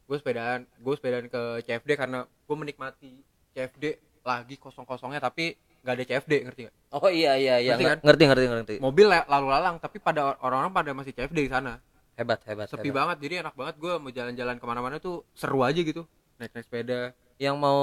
[0.09, 3.23] Gue sepedahan gue sepedahan ke CFD karena gue menikmati
[3.55, 7.75] CFD lagi kosong kosongnya tapi nggak ada CFD ngerti gak oh iya iya iya.
[7.79, 7.99] Ngerti kan?
[8.03, 8.75] ngerti ngerti ngerti.
[8.83, 11.79] Mobil la- lalu lalang tapi pada orang-orang pada masih CFD di sana.
[12.19, 12.97] Hebat hebat sepi hebat.
[13.01, 16.05] banget jadi enak banget gue mau jalan-jalan ke mana-mana tuh seru aja gitu.
[16.37, 17.01] Naik naik sepeda.
[17.41, 17.81] Yang mau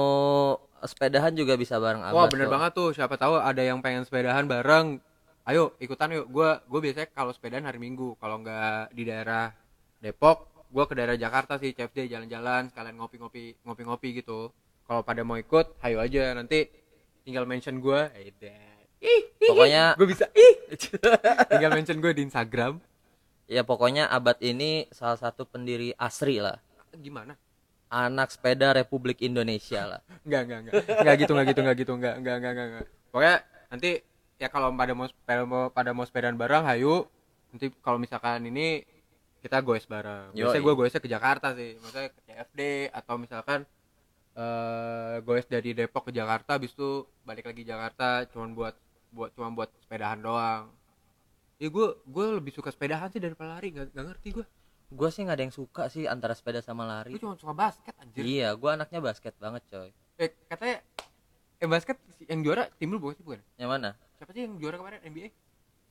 [0.86, 2.54] sepedahan juga bisa bareng wah bener kok.
[2.54, 2.88] banget tuh.
[2.94, 5.02] Siapa tahu ada yang pengen sepedahan bareng.
[5.48, 6.30] Ayo ikutan yuk.
[6.30, 8.14] Gue gue biasanya kalau sepedahan hari minggu.
[8.20, 9.50] Kalau nggak di daerah
[9.98, 14.52] Depok gue ke daerah Jakarta sih CFD jalan-jalan sekalian ngopi-ngopi ngopi-ngopi gitu.
[14.86, 16.36] Kalau pada mau ikut ayo aja.
[16.36, 16.68] Nanti
[17.22, 18.00] tinggal mention gue
[19.38, 20.54] pokoknya gue bisa ih
[21.50, 22.82] tinggal mention gue di Instagram
[23.48, 26.58] ya pokoknya abad ini salah satu pendiri asri lah
[26.98, 27.38] gimana
[27.88, 30.74] anak sepeda Republik Indonesia lah Enggak, enggak, enggak.
[31.00, 32.86] Enggak gitu, enggak gitu, enggak gitu, enggak, enggak, enggak, enggak, enggak.
[33.08, 33.36] Pokoknya
[33.72, 33.90] nanti
[34.36, 37.08] ya kalau pada mau sepeda mau pada mau sepedaan bareng, hayu.
[37.48, 38.84] Nanti kalau misalkan ini
[39.40, 40.36] kita goes bareng.
[40.36, 41.80] Biasanya gue goesnya ke Jakarta sih.
[41.80, 42.60] Maksudnya ke CFD
[42.92, 43.64] atau misalkan
[44.38, 46.88] eh goes dari Depok ke Jakarta habis itu
[47.22, 48.74] balik lagi Jakarta cuman buat
[49.10, 50.70] buat cuma buat sepedahan doang.
[51.58, 54.46] Ya gue gue lebih suka sepedahan sih daripada lari, enggak, ngerti gue.
[54.88, 57.92] gue sih nggak ada yang suka sih antara sepeda sama lari Gue cuma suka basket
[57.98, 58.24] anjir.
[58.24, 60.80] iya gue anaknya basket banget coy Eh katanya
[61.58, 63.40] eh basket yang juara tim lu bukan sih bukan?
[63.58, 65.28] yang mana Siapa sih yang juara kemarin NBA?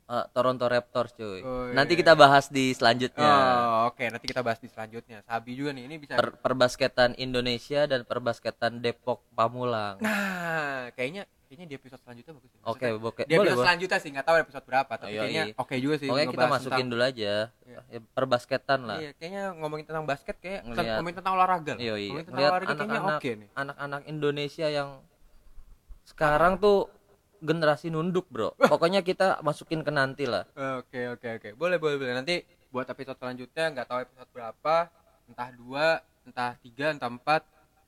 [0.08, 2.00] Eh, Toronto Raptors cuy Oh, nanti iya.
[2.00, 5.20] kita bahas di selanjutnya Oh, oke, nanti kita bahas di selanjutnya.
[5.22, 6.16] Sabi juga nih, ini bisa.
[6.16, 12.52] Per- perbasketan Indonesia dan perbasketan Depok Pamulang Nah, kayaknya kayaknya di episode selanjutnya bagus.
[12.52, 15.76] oke Maksudnya, boke Di episode boleh selanjutnya sih nggak tahu episode berapa, tapi kayaknya oke
[15.78, 16.08] juga sih.
[16.08, 17.80] Pokoknya kita masukin tentang- dulu aja Iya.
[17.86, 21.80] Ya, perbasketan lah Iya, kayaknya ngomongin tentang basket kayak Ngeliat- ngomongin tentang olahraga lah.
[21.80, 22.08] Iya, iya.
[22.10, 23.50] Ngomongin tentang Ngeliat olahraga kayaknya anak-anak oke nih.
[23.54, 24.90] anak-anak Indonesia yang
[26.06, 26.88] sekarang tuh
[27.42, 28.54] generasi nunduk bro.
[28.72, 30.46] Pokoknya kita masukin ke nanti lah.
[30.82, 31.50] Oke oke oke.
[31.58, 32.14] Boleh boleh boleh.
[32.18, 34.76] Nanti buat episode selanjutnya nggak tahu episode berapa
[35.28, 35.86] entah dua
[36.28, 37.42] entah tiga entah empat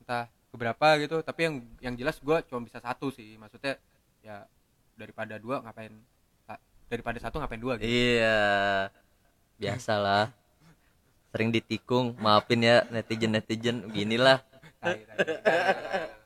[0.03, 1.17] entah keberapa gitu.
[1.21, 3.35] Tapi yang yang jelas gue cuma bisa satu sih.
[3.37, 3.77] Maksudnya
[4.23, 4.45] ya
[4.99, 5.93] daripada dua ngapain
[6.89, 7.85] daripada satu ngapain dua gitu?
[7.85, 8.89] Iya.
[9.61, 10.33] Biasalah.
[11.29, 12.17] Sering ditikung.
[12.17, 14.41] Maafin ya netizen netizen ginilah.
[14.79, 15.21] Tai, tai.
[15.21, 15.67] Nggak, nggak,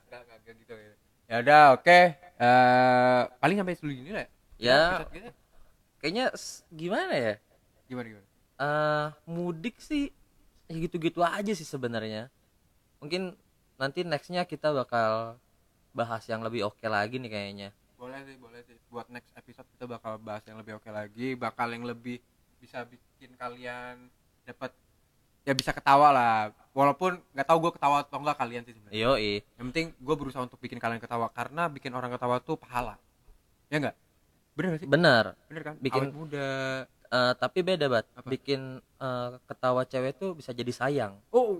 [0.07, 0.93] nggak, nggak, nggak gitu ya.
[1.27, 4.27] Ya udah oke Eh, paling sampai dulu ini lah
[4.59, 4.99] Ya.
[4.99, 5.29] episode kita.
[6.03, 6.25] kayaknya
[6.67, 7.33] gimana ya?
[7.87, 8.27] Gimana gimana?
[8.59, 10.11] Eh mudik sih
[10.67, 12.27] ya gitu-gitu aja sih sebenarnya.
[12.99, 13.31] Mungkin
[13.79, 15.39] nanti nextnya kita bakal
[15.95, 17.69] bahas yang lebih oke lagi nih kayaknya.
[17.95, 18.75] Boleh sih boleh sih.
[18.91, 22.19] Buat next episode kita bakal bahas yang lebih oke lagi bakal yang lebih
[22.59, 24.11] bisa bikin kalian
[24.43, 24.75] dapat
[25.43, 26.35] ya bisa ketawa lah.
[26.71, 28.97] Walaupun nggak tahu gue ketawa atau enggak kalian sih sebenarnya.
[28.97, 29.33] Yoi.
[29.55, 32.97] Yang penting gue berusaha untuk bikin kalian ketawa karena bikin orang ketawa tuh pahala.
[33.67, 33.97] Ya enggak
[34.53, 34.87] bener gak sih?
[34.87, 35.23] Bener.
[35.47, 35.75] Bener kan?
[35.77, 36.49] Bikin- Awet muda.
[36.85, 38.05] Eh, tapi beda bat.
[38.11, 38.25] Apa?
[38.27, 41.13] bikin eh, ketawa cewek tuh bisa jadi sayang.
[41.29, 41.57] Oh.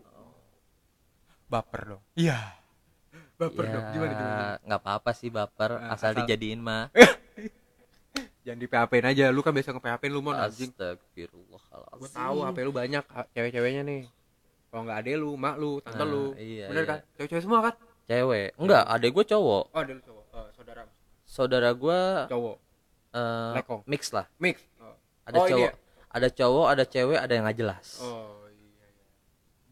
[1.45, 2.03] Baper dong.
[2.13, 2.37] Iya.
[3.33, 4.45] Baper ya dong gimana gimana?
[4.61, 6.89] nggak apa-apa sih baper Eh, asal, asal- dijadiin mah
[8.43, 9.25] jangan di PHP aja.
[9.29, 10.69] Lu kan biasa nge PHP lu mau anjing.
[10.69, 14.01] Gue Astagfirullahaladzim tahu HP lu banyak cewek-ceweknya nih.
[14.67, 16.23] Kalau nggak ade lu mak lu tante Nah, lu.
[16.35, 16.89] iya, bener iya.
[16.89, 16.99] kan?
[17.15, 17.73] Cewek-cewek semua kan?
[18.03, 18.47] Cewek.
[18.57, 19.63] Enggak adek gue cowok.
[19.69, 20.23] Oh ada lu cowok.
[20.29, 20.81] Eh, saudara.
[21.23, 22.57] Saudara gue cowok.
[23.13, 23.81] eh, Lekong.
[23.85, 24.25] mix lah.
[24.37, 24.57] Mix?
[24.77, 25.71] Oh, ada Oh, cowok ya?
[26.09, 27.87] ada cowok ada cewek ada yang nggak jelas.
[27.99, 29.05] Oh iya iya.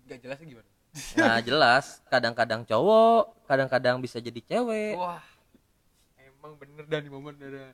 [0.05, 0.69] Nggak jelasnya gimana?
[1.17, 1.85] Nah jelas.
[2.05, 4.95] Kadang-kadang cowok kadang-kadang bisa jadi cewek.
[4.95, 5.19] Wah
[6.15, 7.73] emang bener dah di momen ada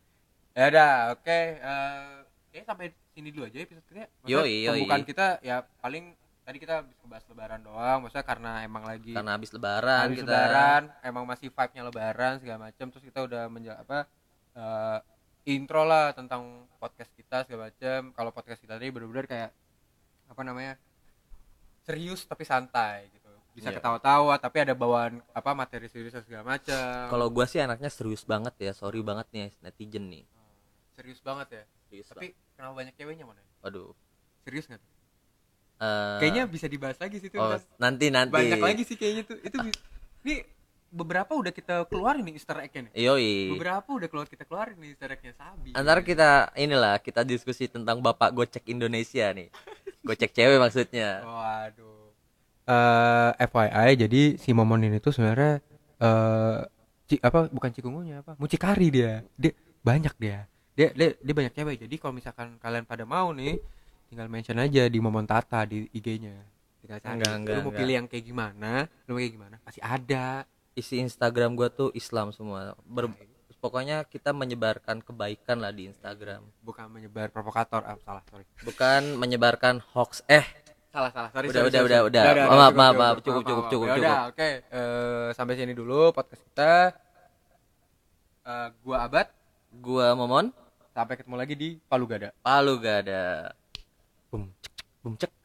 [0.57, 2.07] ya udah oke eh
[2.49, 4.69] kayaknya sampai sini dulu aja episode kita Maksudnya Yoi, yoi.
[4.81, 6.05] pembukaan kita ya paling
[6.41, 7.97] tadi kita habis ngebahas lebaran doang.
[8.01, 10.25] Maksudnya karena emang lagi karena habis lebaran habis kita.
[10.25, 14.07] lebaran emang masih vibe-nya lebaran segala macam terus kita udah menja apa
[14.55, 14.97] eh,
[15.47, 16.41] intro lah tentang
[16.75, 19.51] podcast kita segala macam kalau podcast kita tadi benar-benar kayak
[20.27, 20.73] apa namanya
[21.83, 23.27] serius tapi santai gitu.
[23.51, 23.77] Bisa Iya.
[23.77, 28.55] ketawa-tawa tapi ada bawaan apa materi serius segala macam kalau gua sih anaknya serius banget
[28.57, 28.71] ya.
[28.71, 30.23] Sorry banget nih netizen nih
[30.97, 33.65] serius banget ya serius tapi kenapa banyak ceweknya mana banget.
[33.69, 33.93] aduh
[34.41, 34.91] serius nggak tuh?
[35.77, 39.37] Eh, kayaknya bisa dibahas lagi sih tuh oh, nanti nanti banyak lagi sih kayaknya tuh
[39.37, 39.57] itu
[40.25, 40.35] ini
[40.87, 43.53] beberapa udah kita keluarin nih Easter egg-nya nih Yoi.
[43.53, 47.99] beberapa udah keluar kita keluarin nih Easter egg-nya Sabi Antar kita inilah kita diskusi tentang
[48.01, 49.51] bapak gocek Indonesia nih.
[50.07, 51.19] Gocek cewek maksudnya.
[51.19, 52.15] Waduh.
[52.63, 55.59] Eh FYI jadi si Momon ini tuh sebenarnya
[55.99, 56.59] eh
[57.11, 58.39] ci- apa bukan cikungunya apa?
[58.39, 59.27] Mucikari dia.
[59.35, 59.51] Dia
[59.83, 60.47] banyak dia.
[60.77, 61.75] Dia dia, dia banyak cewek.
[61.81, 63.57] Jadi kalau misalkan kalian pada mau nih
[64.07, 66.37] tinggal mention aja di Momon Tata di IG-nya.
[66.79, 67.13] Tinggal cari.
[67.17, 67.79] Enggak, enggak, lu mau enggak.
[67.81, 68.71] pilih yang kayak gimana?
[69.03, 69.55] Lu mau kayak gimana?
[69.65, 70.45] Pasti ada.
[70.71, 72.77] Isi Instagram gua tuh Islam semua.
[72.85, 73.09] Ber-
[73.57, 76.45] pokoknya kita menyebarkan kebaikan lah di Instagram.
[76.61, 77.81] Bukan menyebar provokator.
[77.81, 78.45] Ah, salah, sorry.
[78.61, 80.21] Bukan menyebarkan hoax.
[80.27, 80.45] Eh,
[80.87, 81.29] Salah, salah.
[81.29, 82.45] Sorry, Udah, sorry, udah, sorry, udah, udah.
[82.47, 83.15] Maaf, maaf, maaf.
[83.19, 84.31] Cukup, cukup, cukup, Ya udah, cukup.
[84.31, 84.49] oke.
[84.71, 86.73] Eh, sampai sini dulu podcast kita.
[88.43, 89.27] Eh, gua Abad.
[89.69, 90.49] gua Momon,
[90.97, 92.33] Sampai ketemu lagi di Palu Gada.
[92.41, 93.53] Palu gak ada.
[94.33, 94.73] Bum, cek,
[95.05, 95.29] bum, cek.